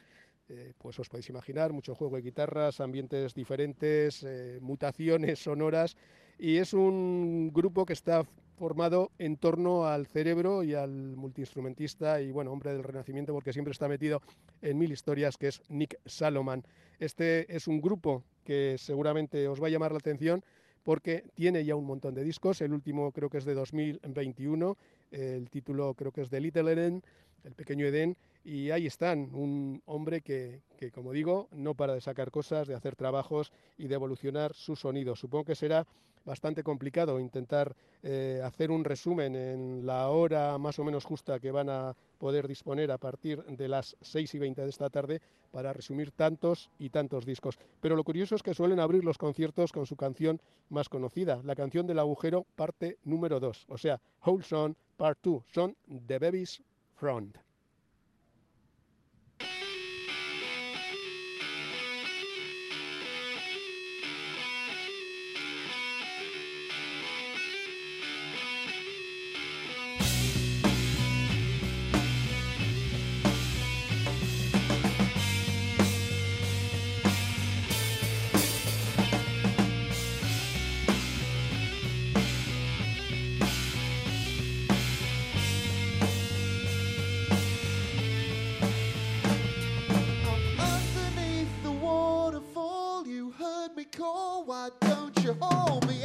eh, 0.53 0.75
pues 0.77 0.99
os 0.99 1.09
podéis 1.09 1.31
imaginar, 1.31 1.73
mucho 1.73 1.95
juego 1.95 2.17
de 2.17 2.23
guitarras, 2.23 2.81
ambientes 2.81 3.33
diferentes, 3.33 4.23
eh, 4.23 4.59
mutaciones 4.61 5.43
sonoras, 5.43 5.97
y 6.39 6.59
es 6.59 6.75
un 6.75 7.51
grupo 7.55 7.87
que 7.87 7.95
está 7.95 8.27
formado 8.57 9.11
en 9.19 9.39
torno 9.39 9.87
al 9.87 10.07
cerebro 10.07 10.63
y 10.63 10.75
al 10.75 11.17
multiinstrumentista 11.17 12.21
y 12.21 12.31
bueno, 12.31 12.53
hombre 12.53 12.73
del 12.73 12.85
renacimiento 12.85 13.33
porque 13.33 13.53
siempre 13.53 13.73
está 13.73 13.89
metido 13.89 14.21
en 14.61 14.79
mil 14.79 14.93
historias 14.93 15.39
que 15.39 15.49
es 15.49 15.63
Nick 15.69 15.99
Saloman. 16.05 16.63
Este 16.99 17.55
es 17.55 17.67
un 17.67 17.81
grupo 17.81 18.23
que 18.45 18.77
seguramente 18.79 19.49
os 19.49 19.61
va 19.61 19.69
a 19.69 19.71
llamar 19.71 19.93
la 19.93 19.99
atención 19.99 20.45
porque 20.83 21.25
tiene 21.35 21.65
ya 21.65 21.77
un 21.77 21.87
montón 21.87 22.15
de 22.15 22.25
discos, 22.25 22.61
el 22.61 22.75
último 22.75 23.11
creo 23.13 23.31
que 23.31 23.39
es 23.39 23.45
de 23.45 23.55
2021, 23.55 24.77
el 25.13 25.49
título 25.49 25.95
creo 25.95 26.13
que 26.13 26.21
es 26.21 26.31
de 26.31 26.41
Little 26.41 26.71
Eden, 26.73 27.03
el 27.45 27.55
pequeño 27.55 27.87
Edén, 27.87 28.17
y 28.45 28.71
ahí 28.71 28.87
están, 28.87 29.31
un 29.35 29.83
hombre 29.87 30.21
que, 30.21 30.63
como 30.93 31.13
digo, 31.13 31.49
no 31.53 31.75
para 31.75 31.95
de 31.95 32.01
sacar 32.01 32.31
cosas, 32.31 32.67
de 32.67 32.75
hacer 32.75 32.97
trabajos 32.97 33.53
y 33.79 33.87
de 33.87 33.95
evolucionar 33.95 34.55
su 34.55 34.77
sonido. 34.77 35.15
Supongo 35.15 35.45
que 35.45 35.55
será 35.55 35.87
bastante 36.25 36.63
complicado 36.63 37.19
intentar 37.19 37.75
eh, 38.03 38.41
hacer 38.45 38.71
un 38.71 38.85
resumen 38.85 39.35
en 39.35 39.87
la 39.87 40.09
hora 40.09 40.57
más 40.59 40.79
o 40.79 40.85
menos 40.85 41.05
justa 41.05 41.41
que 41.41 41.51
van 41.51 41.69
a 41.69 41.95
poder 42.19 42.47
disponer 42.47 42.91
a 42.93 42.99
partir 42.99 43.43
de 43.45 43.69
las 43.69 43.97
6 44.01 44.35
y 44.35 44.39
20 44.39 44.63
de 44.63 44.69
esta 44.69 44.91
tarde 44.91 45.21
para 45.51 45.73
resumir 45.73 46.13
tantos 46.13 46.71
y 46.79 46.91
tantos 46.91 47.27
discos. 47.27 47.59
Pero 47.81 47.97
lo 47.97 48.05
curioso 48.05 48.37
es 48.37 48.43
que 48.43 48.55
suelen 48.55 48.81
abrir 48.81 49.05
los 49.05 49.19
conciertos 49.19 49.73
con 49.73 49.87
su 49.87 49.97
canción 49.97 50.41
más 50.69 50.89
conocida, 50.89 51.41
la 51.45 51.57
canción 51.57 51.87
del 51.87 51.99
agujero 51.99 52.47
parte 52.55 52.99
número 53.05 53.41
2, 53.41 53.67
o 53.69 53.79
sea, 53.79 54.01
Whole 54.25 54.45
Son 54.45 54.77
Part 54.97 55.19
2, 55.23 55.43
son 55.53 55.77
The 56.07 56.19
Baby's 56.19 56.63
Front. 56.95 57.37
Hold 95.41 95.87
me? 95.89 96.05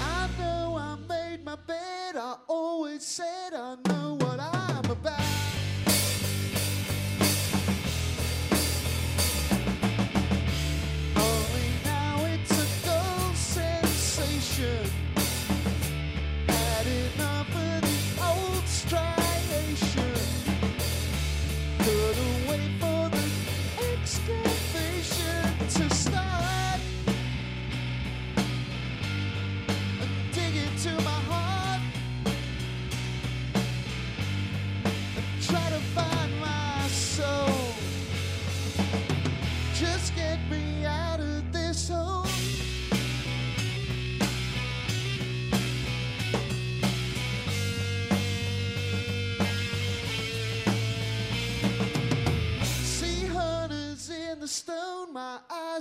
I 0.00 0.28
know 0.38 0.76
I 0.78 0.96
made 1.08 1.44
my 1.44 1.56
bed. 1.66 2.16
I 2.16 2.36
always 2.48 3.04
said 3.04 3.54
I 3.54 3.76
know 3.88 4.14
what 4.20 4.40
I'm 4.40 4.90
about. 4.90 5.35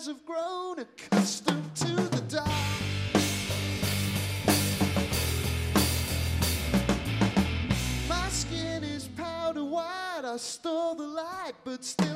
Eyes 0.05 0.07
have 0.07 0.25
grown 0.25 0.79
accustomed 0.79 1.75
to 1.75 1.95
the 1.95 2.21
dark. 2.27 2.47
My 8.07 8.29
skin 8.29 8.83
is 8.83 9.07
powder 9.09 9.63
white. 9.63 10.21
I 10.23 10.37
stole 10.37 10.95
the 10.95 11.07
light, 11.07 11.53
but 11.63 11.83
still 11.83 12.14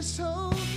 this. 0.00 0.67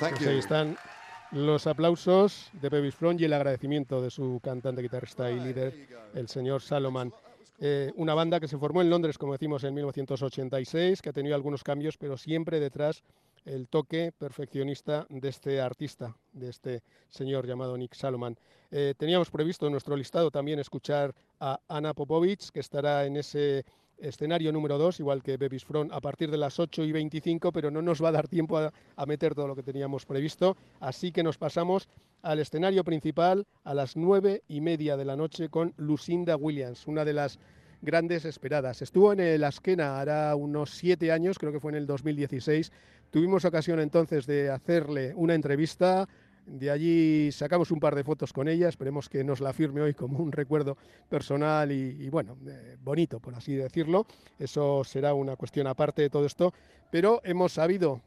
Thank 0.00 0.16
Pues 0.16 0.28
ahí 0.28 0.38
están 0.38 0.76
los 1.30 1.66
aplausos 1.66 2.50
de 2.52 2.68
Bevis 2.68 2.94
Front 2.94 3.20
y 3.20 3.24
el 3.24 3.32
agradecimiento 3.32 4.00
de 4.00 4.10
su 4.10 4.40
cantante, 4.42 4.82
guitarrista 4.82 5.30
y 5.30 5.38
líder, 5.38 5.74
el 6.14 6.28
señor 6.28 6.62
Salomon. 6.62 7.12
Eh, 7.58 7.92
una 7.96 8.14
banda 8.14 8.40
que 8.40 8.48
se 8.48 8.56
formó 8.56 8.80
en 8.80 8.88
Londres, 8.88 9.18
como 9.18 9.32
decimos, 9.32 9.62
en 9.64 9.74
1986, 9.74 11.02
que 11.02 11.10
ha 11.10 11.12
tenido 11.12 11.34
algunos 11.34 11.62
cambios, 11.62 11.98
pero 11.98 12.16
siempre 12.16 12.58
detrás 12.58 13.02
el 13.44 13.68
toque 13.68 14.12
perfeccionista 14.16 15.06
de 15.10 15.28
este 15.28 15.60
artista, 15.60 16.16
de 16.32 16.48
este 16.48 16.82
señor 17.10 17.46
llamado 17.46 17.76
Nick 17.76 17.94
Salomon. 17.94 18.38
Eh, 18.70 18.94
teníamos 18.96 19.30
previsto 19.30 19.66
en 19.66 19.72
nuestro 19.72 19.96
listado 19.96 20.30
también 20.30 20.58
escuchar 20.58 21.14
a 21.38 21.60
Ana 21.68 21.92
Popovich, 21.92 22.50
que 22.50 22.60
estará 22.60 23.04
en 23.04 23.16
ese 23.16 23.64
escenario 24.00 24.52
número 24.52 24.78
2, 24.78 25.00
igual 25.00 25.22
que 25.22 25.36
Bebis 25.36 25.64
Front, 25.64 25.92
a 25.92 26.00
partir 26.00 26.30
de 26.30 26.38
las 26.38 26.58
8 26.58 26.84
y 26.84 26.92
25, 26.92 27.52
pero 27.52 27.70
no 27.70 27.82
nos 27.82 28.02
va 28.02 28.08
a 28.08 28.12
dar 28.12 28.28
tiempo 28.28 28.58
a, 28.58 28.72
meter 29.06 29.34
todo 29.34 29.48
lo 29.48 29.56
que 29.56 29.62
teníamos 29.62 30.06
previsto. 30.06 30.56
Así 30.80 31.12
que 31.12 31.22
nos 31.22 31.38
pasamos 31.38 31.88
al 32.22 32.38
escenario 32.38 32.84
principal 32.84 33.46
a 33.64 33.74
las 33.74 33.96
9 33.96 34.42
y 34.48 34.60
media 34.60 34.96
de 34.96 35.04
la 35.04 35.16
noche 35.16 35.48
con 35.48 35.74
Lucinda 35.76 36.36
Williams, 36.36 36.86
una 36.86 37.04
de 37.04 37.12
las 37.12 37.38
grandes 37.82 38.24
esperadas. 38.24 38.82
Estuvo 38.82 39.12
en 39.12 39.20
el 39.20 39.44
Askena 39.44 40.00
hará 40.00 40.34
unos 40.36 40.70
siete 40.70 41.12
años, 41.12 41.38
creo 41.38 41.52
que 41.52 41.60
fue 41.60 41.72
en 41.72 41.78
el 41.78 41.86
2016. 41.86 42.72
Tuvimos 43.10 43.44
ocasión 43.44 43.80
entonces 43.80 44.26
de 44.26 44.50
hacerle 44.50 45.12
una 45.16 45.34
entrevista. 45.34 46.08
De 46.50 46.68
allí 46.68 47.30
sacamos 47.30 47.70
un 47.70 47.78
par 47.78 47.94
de 47.94 48.02
fotos 48.02 48.32
con 48.32 48.48
ella, 48.48 48.68
esperemos 48.68 49.08
que 49.08 49.22
nos 49.22 49.40
la 49.40 49.52
firme 49.52 49.82
hoy 49.82 49.94
como 49.94 50.18
un 50.18 50.32
recuerdo 50.32 50.76
personal 51.08 51.70
y, 51.70 52.10
bueno, 52.10 52.36
eh, 52.44 52.76
bonito, 52.82 53.20
por 53.20 53.36
así 53.36 53.54
decirlo. 53.54 54.04
Eso 54.36 54.82
será 54.82 55.14
una 55.14 55.36
cuestión 55.36 55.68
aparte 55.68 56.02
de 56.02 56.10
todo 56.10 56.26
esto, 56.26 56.52
pero 56.90 57.20
hemos 57.22 57.52
sabido, 57.52 58.00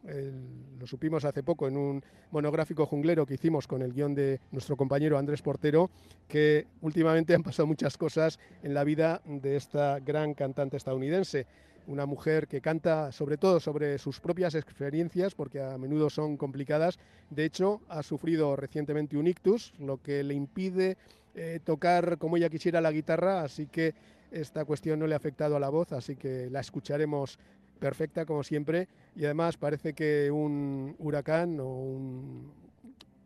lo 0.77 0.85
supimos 0.85 1.23
hace 1.23 1.41
poco 1.41 1.69
en 1.69 1.77
un 1.77 2.03
monográfico 2.31 2.85
junglero 2.85 3.25
que 3.25 3.35
hicimos 3.35 3.65
con 3.65 3.81
el 3.81 3.93
guion 3.93 4.13
de 4.13 4.41
nuestro 4.51 4.75
compañero 4.75 5.17
Andrés 5.17 5.41
Portero, 5.41 5.89
que 6.27 6.67
últimamente 6.81 7.33
han 7.33 7.43
pasado 7.43 7.65
muchas 7.65 7.97
cosas 7.97 8.39
en 8.61 8.73
la 8.73 8.83
vida 8.83 9.21
de 9.25 9.55
esta 9.55 10.01
gran 10.01 10.33
cantante 10.33 10.75
estadounidense 10.75 11.47
una 11.87 12.05
mujer 12.05 12.47
que 12.47 12.61
canta 12.61 13.11
sobre 13.11 13.37
todo 13.37 13.59
sobre 13.59 13.97
sus 13.97 14.19
propias 14.19 14.55
experiencias, 14.55 15.35
porque 15.35 15.61
a 15.61 15.77
menudo 15.77 16.09
son 16.09 16.37
complicadas. 16.37 16.99
De 17.29 17.45
hecho, 17.45 17.81
ha 17.89 18.03
sufrido 18.03 18.55
recientemente 18.55 19.17
un 19.17 19.27
ictus, 19.27 19.73
lo 19.79 20.01
que 20.01 20.23
le 20.23 20.33
impide 20.33 20.97
eh, 21.35 21.59
tocar 21.63 22.17
como 22.17 22.37
ella 22.37 22.49
quisiera 22.49 22.81
la 22.81 22.91
guitarra, 22.91 23.41
así 23.41 23.67
que 23.67 23.93
esta 24.31 24.65
cuestión 24.65 24.99
no 24.99 25.07
le 25.07 25.13
ha 25.13 25.17
afectado 25.17 25.55
a 25.55 25.59
la 25.59 25.69
voz, 25.69 25.91
así 25.93 26.15
que 26.15 26.49
la 26.49 26.59
escucharemos 26.59 27.37
perfecta 27.79 28.25
como 28.25 28.43
siempre. 28.43 28.87
Y 29.15 29.25
además 29.25 29.57
parece 29.57 29.93
que 29.93 30.31
un 30.31 30.95
huracán 30.99 31.59
o 31.59 31.67
un, 31.67 32.51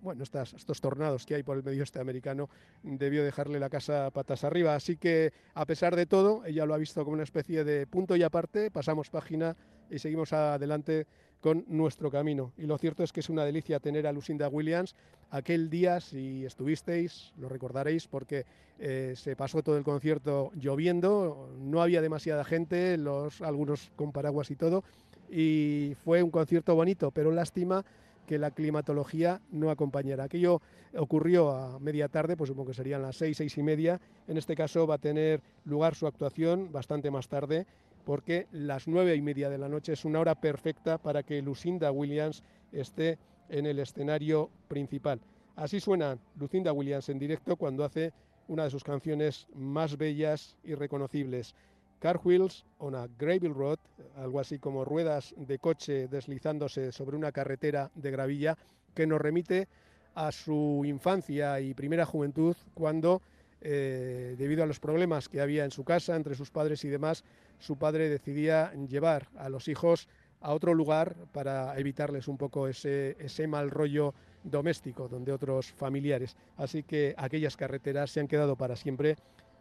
bueno, 0.08 0.24
estos 0.24 0.80
tornados 0.80 1.26
que 1.26 1.36
hay 1.36 1.44
por 1.44 1.58
el 1.58 1.64
medio 1.64 1.84
este 1.84 2.00
americano 2.00 2.50
debió 2.82 3.26
dejarle 3.26 3.60
la 3.60 3.70
casa 3.70 4.10
patas 4.12 4.46
arriba. 4.46 4.74
Así 4.74 4.96
que, 4.96 5.34
a 5.54 5.66
pesar 5.66 5.98
de 5.98 6.06
todo, 6.06 6.46
ella 6.46 6.66
lo 6.66 6.74
ha 6.74 6.78
visto 6.78 7.04
como 7.04 7.16
una 7.16 7.24
especie 7.24 7.66
de 7.66 7.86
punto 7.88 8.16
y 8.16 8.24
aparte. 8.24 8.72
Pasamos 8.72 9.10
página 9.10 9.58
y 9.90 10.00
seguimos 10.00 10.32
adelante 10.32 11.08
con 11.42 11.66
nuestro 11.68 12.10
camino. 12.10 12.54
Y 12.58 12.68
lo 12.68 12.78
cierto 12.78 13.04
es 13.04 13.12
que 13.12 13.20
es 13.20 13.30
una 13.30 13.44
delicia 13.44 13.82
tener 13.82 14.08
a 14.08 14.14
Lucinda 14.14 14.48
Williams. 14.48 14.96
Aquel 15.30 15.70
día, 15.70 16.00
si 16.00 16.46
estuvisteis, 16.46 17.34
lo 17.38 17.50
recordaréis 17.50 18.08
porque 18.08 18.46
eh, 18.80 19.12
se 19.18 19.36
pasó 19.36 19.62
todo 19.62 19.78
el 19.78 19.84
concierto 19.84 20.52
lloviendo, 20.56 21.50
no 21.60 21.82
había 21.82 22.02
demasiada 22.02 22.46
gente, 22.46 22.96
los, 22.96 23.42
algunos 23.42 23.92
con 23.98 24.14
paraguas 24.14 24.52
y 24.52 24.56
todo, 24.56 24.86
y 25.30 25.96
fue 26.06 26.24
un 26.24 26.32
concierto 26.32 26.76
bonito, 26.76 27.12
pero 27.12 27.32
lástima 27.32 27.84
que 28.28 28.38
la 28.38 28.52
climatología 28.52 29.42
no 29.50 29.72
acompañara. 29.72 30.26
Aquello 30.26 30.62
ocurrió 30.96 31.50
a 31.50 31.80
media 31.80 32.10
tarde, 32.10 32.38
pues 32.38 32.50
supongo 32.50 32.68
que 32.68 32.76
serían 32.76 33.02
las 33.02 33.16
seis, 33.16 33.38
seis 33.38 33.58
y 33.58 33.64
media. 33.64 34.00
En 34.28 34.38
este 34.38 34.56
caso 34.56 34.86
va 34.86 34.96
a 34.96 35.00
tener 35.00 35.42
lugar 35.66 35.96
su 35.96 36.06
actuación 36.06 36.72
bastante 36.72 37.10
más 37.10 37.30
tarde, 37.30 37.66
porque 38.06 38.48
las 38.52 38.88
nueve 38.88 39.16
y 39.16 39.22
media 39.22 39.50
de 39.50 39.58
la 39.58 39.70
noche 39.70 39.94
es 39.94 40.06
una 40.06 40.20
hora 40.20 40.36
perfecta 40.36 40.98
para 40.98 41.24
que 41.24 41.42
Lucinda 41.42 41.92
Williams 41.92 42.44
esté 42.72 43.18
en 43.50 43.66
el 43.66 43.80
escenario 43.80 44.50
principal. 44.68 45.22
Así 45.56 45.80
suena 45.80 46.18
Lucinda 46.38 46.74
Williams 46.74 47.10
en 47.10 47.20
directo 47.20 47.56
cuando 47.56 47.84
hace 47.84 48.12
una 48.50 48.66
de 48.66 48.70
sus 48.70 48.84
canciones 48.84 49.48
más 49.56 49.98
bellas 49.98 50.58
y 50.64 50.76
reconocibles. 50.76 51.56
Car 52.00 52.20
Wheels 52.24 52.64
on 52.80 52.96
a 52.96 53.08
Gravel 53.18 53.54
Road, 53.54 53.80
algo 54.18 54.40
así 54.40 54.60
como 54.60 54.86
ruedas 54.86 55.34
de 55.36 55.58
coche 55.58 56.08
deslizándose 56.08 56.92
sobre 56.92 57.18
una 57.18 57.32
carretera 57.32 57.90
de 57.96 58.12
gravilla, 58.12 58.58
que 58.94 59.08
nos 59.08 59.20
remite 59.20 59.68
a 60.16 60.32
su 60.32 60.84
infancia 60.86 61.60
y 61.60 61.74
primera 61.74 62.06
juventud 62.06 62.56
cuando, 62.74 63.22
eh, 63.62 64.36
debido 64.38 64.64
a 64.64 64.68
los 64.68 64.80
problemas 64.80 65.30
que 65.30 65.42
había 65.42 65.66
en 65.66 65.72
su 65.72 65.84
casa 65.84 66.16
entre 66.16 66.36
sus 66.36 66.52
padres 66.52 66.84
y 66.86 66.90
demás, 66.90 67.24
su 67.60 67.78
padre 67.78 68.10
decidía 68.10 68.72
llevar 68.74 69.28
a 69.38 69.50
los 69.50 69.68
hijos 69.68 70.08
a 70.42 70.54
otro 70.54 70.74
lugar 70.74 71.16
para 71.32 71.78
evitarles 71.80 72.28
un 72.28 72.38
poco 72.38 72.68
ese, 72.68 73.16
ese 73.20 73.48
mal 73.48 73.72
rollo 73.72 74.14
doméstico 74.44 75.08
donde 75.08 75.32
otros 75.32 75.72
familiares. 75.72 76.38
Así 76.58 76.84
que 76.84 77.16
aquellas 77.18 77.58
carreteras 77.58 78.12
se 78.12 78.20
han 78.20 78.28
quedado 78.28 78.56
para 78.56 78.76
siempre 78.76 79.18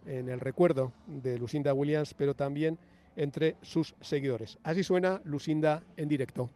en 0.07 0.29
el 0.29 0.41
recuerdo 0.41 0.93
de 1.07 1.39
Lucinda 1.39 1.75
Williams, 1.75 2.15
pero 2.15 2.35
también 2.35 2.79
entre 3.17 3.57
sus 3.63 3.95
seguidores. 4.01 4.59
Así 4.63 4.83
suena 4.83 5.21
Lucinda 5.25 5.83
en 5.97 6.09
directo. 6.09 6.51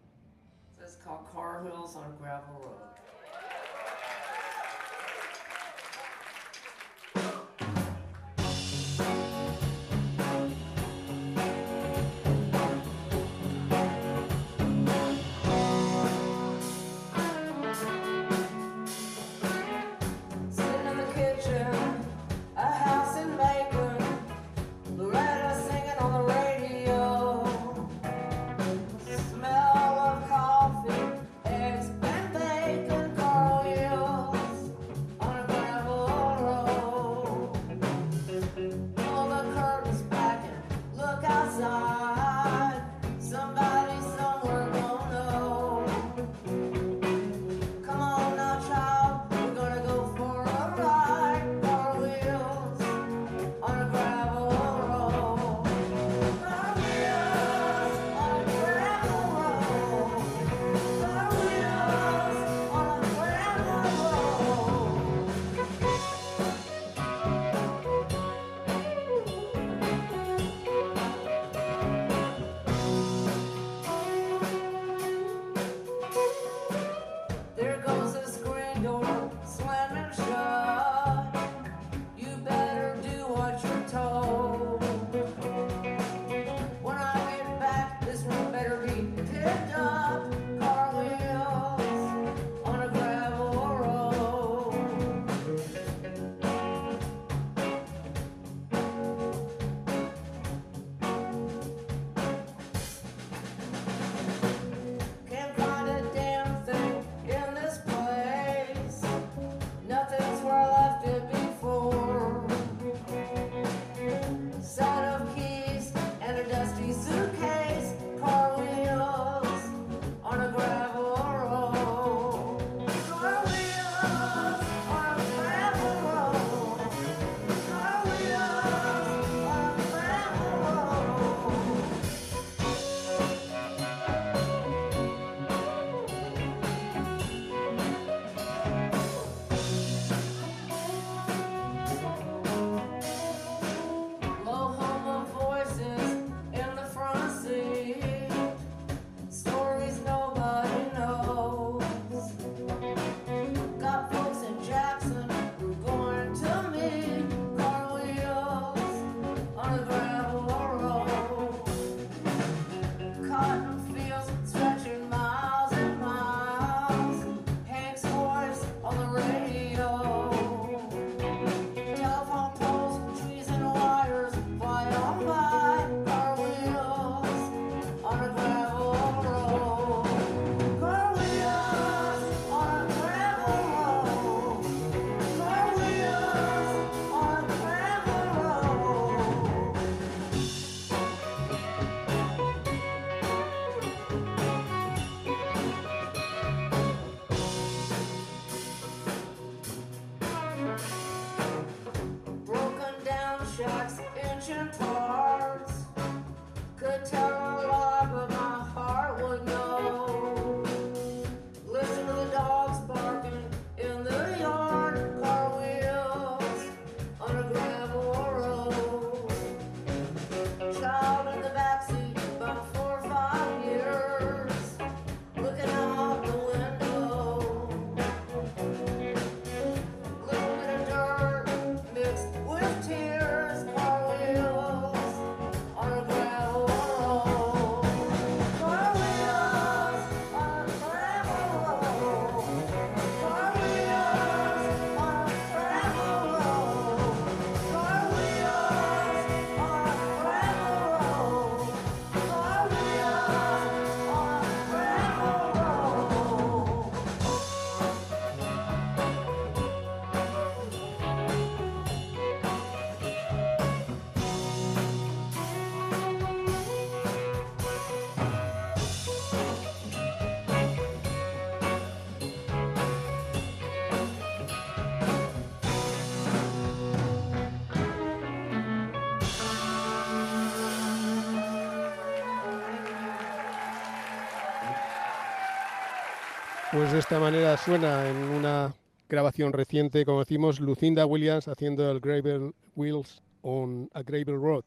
Pues 286.81 286.93
de 286.93 286.99
esta 286.99 287.21
manera 287.21 287.59
suena 287.59 288.09
en 288.09 288.17
una 288.17 288.75
grabación 289.07 289.53
reciente, 289.53 290.07
como 290.07 290.21
decimos, 290.21 290.61
Lucinda 290.61 291.05
Williams 291.05 291.47
haciendo 291.47 291.91
el 291.91 292.01
Gravel 292.01 292.55
Wheels 292.75 293.21
on 293.43 293.91
a 293.93 294.03
Gravel 294.03 294.41
Road. 294.41 294.65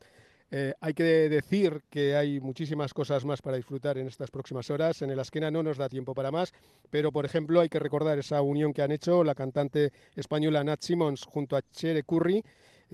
Eh, 0.52 0.76
hay 0.80 0.94
que 0.94 1.04
decir 1.04 1.82
que 1.90 2.16
hay 2.16 2.40
muchísimas 2.40 2.94
cosas 2.94 3.26
más 3.26 3.42
para 3.42 3.58
disfrutar 3.58 3.98
en 3.98 4.06
estas 4.06 4.30
próximas 4.30 4.70
horas. 4.70 5.02
En 5.02 5.10
el 5.10 5.18
esquena 5.18 5.50
no 5.50 5.64
nos 5.64 5.80
da 5.80 5.90
tiempo 5.90 6.14
para 6.14 6.30
más, 6.30 6.54
pero 6.92 7.12
por 7.12 7.26
ejemplo 7.26 7.62
hay 7.62 7.70
que 7.70 7.80
recordar 7.80 8.20
esa 8.20 8.44
unión 8.44 8.74
que 8.74 8.84
han 8.84 8.92
hecho 8.92 9.24
la 9.24 9.34
cantante 9.34 9.92
española 10.16 10.64
Nat 10.64 10.84
Simmons 10.84 11.24
junto 11.24 11.58
a 11.58 11.64
Chere 11.72 12.04
Curry. 12.04 12.44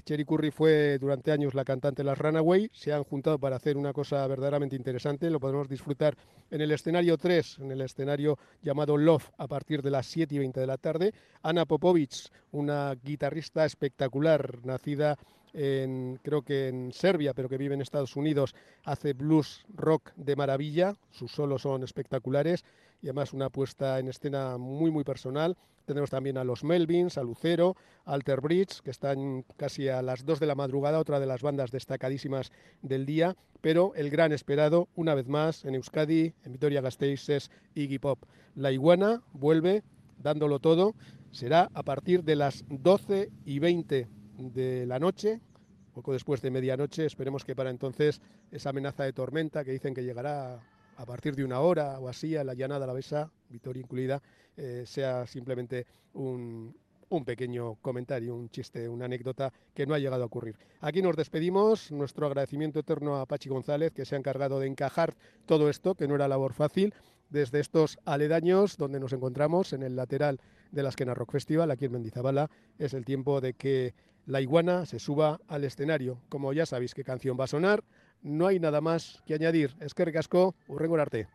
Cherry 0.05 0.25
Curry 0.25 0.51
fue 0.51 0.97
durante 0.99 1.31
años 1.31 1.53
la 1.53 1.65
cantante 1.65 2.03
de 2.03 2.07
las 2.07 2.17
Runaway, 2.17 2.69
se 2.73 2.93
han 2.93 3.03
juntado 3.03 3.39
para 3.39 3.55
hacer 3.55 3.77
una 3.77 3.93
cosa 3.93 4.25
verdaderamente 4.27 4.75
interesante, 4.75 5.29
lo 5.29 5.39
podemos 5.39 5.67
disfrutar 5.67 6.15
en 6.49 6.61
el 6.61 6.71
escenario 6.71 7.17
3, 7.17 7.59
en 7.59 7.71
el 7.71 7.81
escenario 7.81 8.37
llamado 8.61 8.97
Love, 8.97 9.29
a 9.37 9.47
partir 9.47 9.81
de 9.81 9.91
las 9.91 10.05
7 10.07 10.35
y 10.35 10.39
20 10.39 10.59
de 10.59 10.67
la 10.67 10.77
tarde. 10.77 11.13
Ana 11.43 11.65
Popovic, 11.65 12.29
una 12.51 12.95
guitarrista 12.95 13.65
espectacular, 13.65 14.65
nacida 14.65 15.17
en, 15.53 16.19
creo 16.21 16.41
que 16.41 16.67
en 16.67 16.91
Serbia, 16.93 17.33
pero 17.33 17.49
que 17.49 17.57
vive 17.57 17.75
en 17.75 17.81
Estados 17.81 18.15
Unidos, 18.15 18.55
hace 18.83 19.13
blues 19.13 19.65
rock 19.73 20.11
de 20.15 20.35
maravilla, 20.35 20.95
sus 21.11 21.31
solos 21.31 21.63
son 21.63 21.83
espectaculares 21.83 22.63
y 23.01 23.07
además 23.07 23.33
una 23.33 23.49
puesta 23.49 23.99
en 23.99 24.07
escena 24.07 24.57
muy 24.57 24.91
muy 24.91 25.03
personal. 25.03 25.57
Tenemos 25.85 26.11
también 26.11 26.37
a 26.37 26.43
los 26.43 26.63
Melvins, 26.63 27.17
a 27.17 27.23
Lucero, 27.23 27.75
Alter 28.05 28.41
Bridge, 28.41 28.81
que 28.83 28.91
están 28.91 29.43
casi 29.57 29.87
a 29.87 30.03
las 30.03 30.23
2 30.23 30.39
de 30.39 30.45
la 30.45 30.53
madrugada, 30.53 30.99
otra 30.99 31.19
de 31.19 31.25
las 31.25 31.41
bandas 31.41 31.71
destacadísimas 31.71 32.51
del 32.83 33.07
día, 33.07 33.35
pero 33.61 33.93
el 33.95 34.11
gran 34.11 34.31
esperado, 34.31 34.87
una 34.95 35.15
vez 35.15 35.27
más, 35.27 35.65
en 35.65 35.73
Euskadi, 35.73 36.33
en 36.43 36.51
Vitoria 36.51 36.81
Gasteiz, 36.81 37.27
es 37.29 37.49
Iggy 37.73 37.97
Pop. 37.97 38.19
La 38.53 38.71
iguana 38.71 39.23
vuelve 39.33 39.83
dándolo 40.19 40.59
todo, 40.59 40.95
será 41.31 41.69
a 41.73 41.83
partir 41.83 42.23
de 42.23 42.35
las 42.35 42.65
12 42.69 43.31
y 43.45 43.59
20 43.59 44.07
de 44.37 44.85
la 44.85 44.99
noche, 44.99 45.41
poco 45.93 46.13
después 46.13 46.41
de 46.41 46.51
medianoche, 46.51 47.05
esperemos 47.05 47.43
que 47.43 47.55
para 47.55 47.69
entonces 47.69 48.21
esa 48.51 48.69
amenaza 48.69 49.03
de 49.03 49.13
tormenta 49.13 49.63
que 49.63 49.71
dicen 49.71 49.93
que 49.93 50.03
llegará 50.03 50.61
a 50.99 51.05
partir 51.05 51.33
de 51.33 51.45
una 51.45 51.61
hora 51.61 51.97
o 51.97 52.09
así 52.09 52.35
a 52.35 52.43
la 52.43 52.53
llanada 52.53 52.85
la 52.85 52.91
besa, 52.91 53.31
Vitoria 53.49 53.81
incluida, 53.81 54.21
eh, 54.57 54.83
sea 54.85 55.25
simplemente 55.25 55.87
un, 56.13 56.75
un 57.07 57.23
pequeño 57.23 57.75
comentario, 57.75 58.35
un 58.35 58.49
chiste, 58.49 58.89
una 58.89 59.05
anécdota 59.05 59.53
que 59.73 59.85
no 59.85 59.93
ha 59.93 59.99
llegado 59.99 60.23
a 60.23 60.25
ocurrir. 60.25 60.57
Aquí 60.81 61.01
nos 61.01 61.15
despedimos, 61.15 61.89
nuestro 61.93 62.27
agradecimiento 62.27 62.79
eterno 62.79 63.15
a 63.15 63.25
Pachi 63.25 63.47
González, 63.47 63.93
que 63.93 64.03
se 64.03 64.15
ha 64.15 64.17
encargado 64.17 64.59
de 64.59 64.67
encajar 64.67 65.15
todo 65.45 65.69
esto, 65.69 65.95
que 65.95 66.05
no 66.05 66.15
era 66.15 66.27
labor 66.27 66.51
fácil, 66.53 66.93
desde 67.29 67.61
estos 67.61 67.97
aledaños 68.03 68.75
donde 68.75 68.99
nos 68.99 69.13
encontramos, 69.13 69.71
en 69.71 69.83
el 69.83 69.95
lateral 69.95 70.41
de 70.71 70.83
la 70.83 70.89
Esquena 70.89 71.13
Rock 71.13 71.31
Festival, 71.31 71.71
aquí 71.71 71.85
en 71.85 71.93
Mendizabala, 71.93 72.49
es 72.77 72.93
el 72.93 73.05
tiempo 73.05 73.39
de 73.39 73.53
que 73.53 73.93
la 74.25 74.41
iguana 74.41 74.85
se 74.85 74.99
suba 74.99 75.39
al 75.47 75.63
escenario. 75.63 76.19
Como 76.27 76.51
ya 76.51 76.65
sabéis 76.65 76.93
qué 76.93 77.05
canción 77.05 77.37
va 77.39 77.45
a 77.45 77.47
sonar, 77.47 77.85
no 78.21 78.47
hay 78.47 78.59
nada 78.59 78.81
más 78.81 79.21
que 79.25 79.33
añadir. 79.33 79.75
Es 79.79 79.93
que 79.93 80.05
recasco, 80.05 80.55
urrengo 80.67 80.97
arte. 80.97 81.27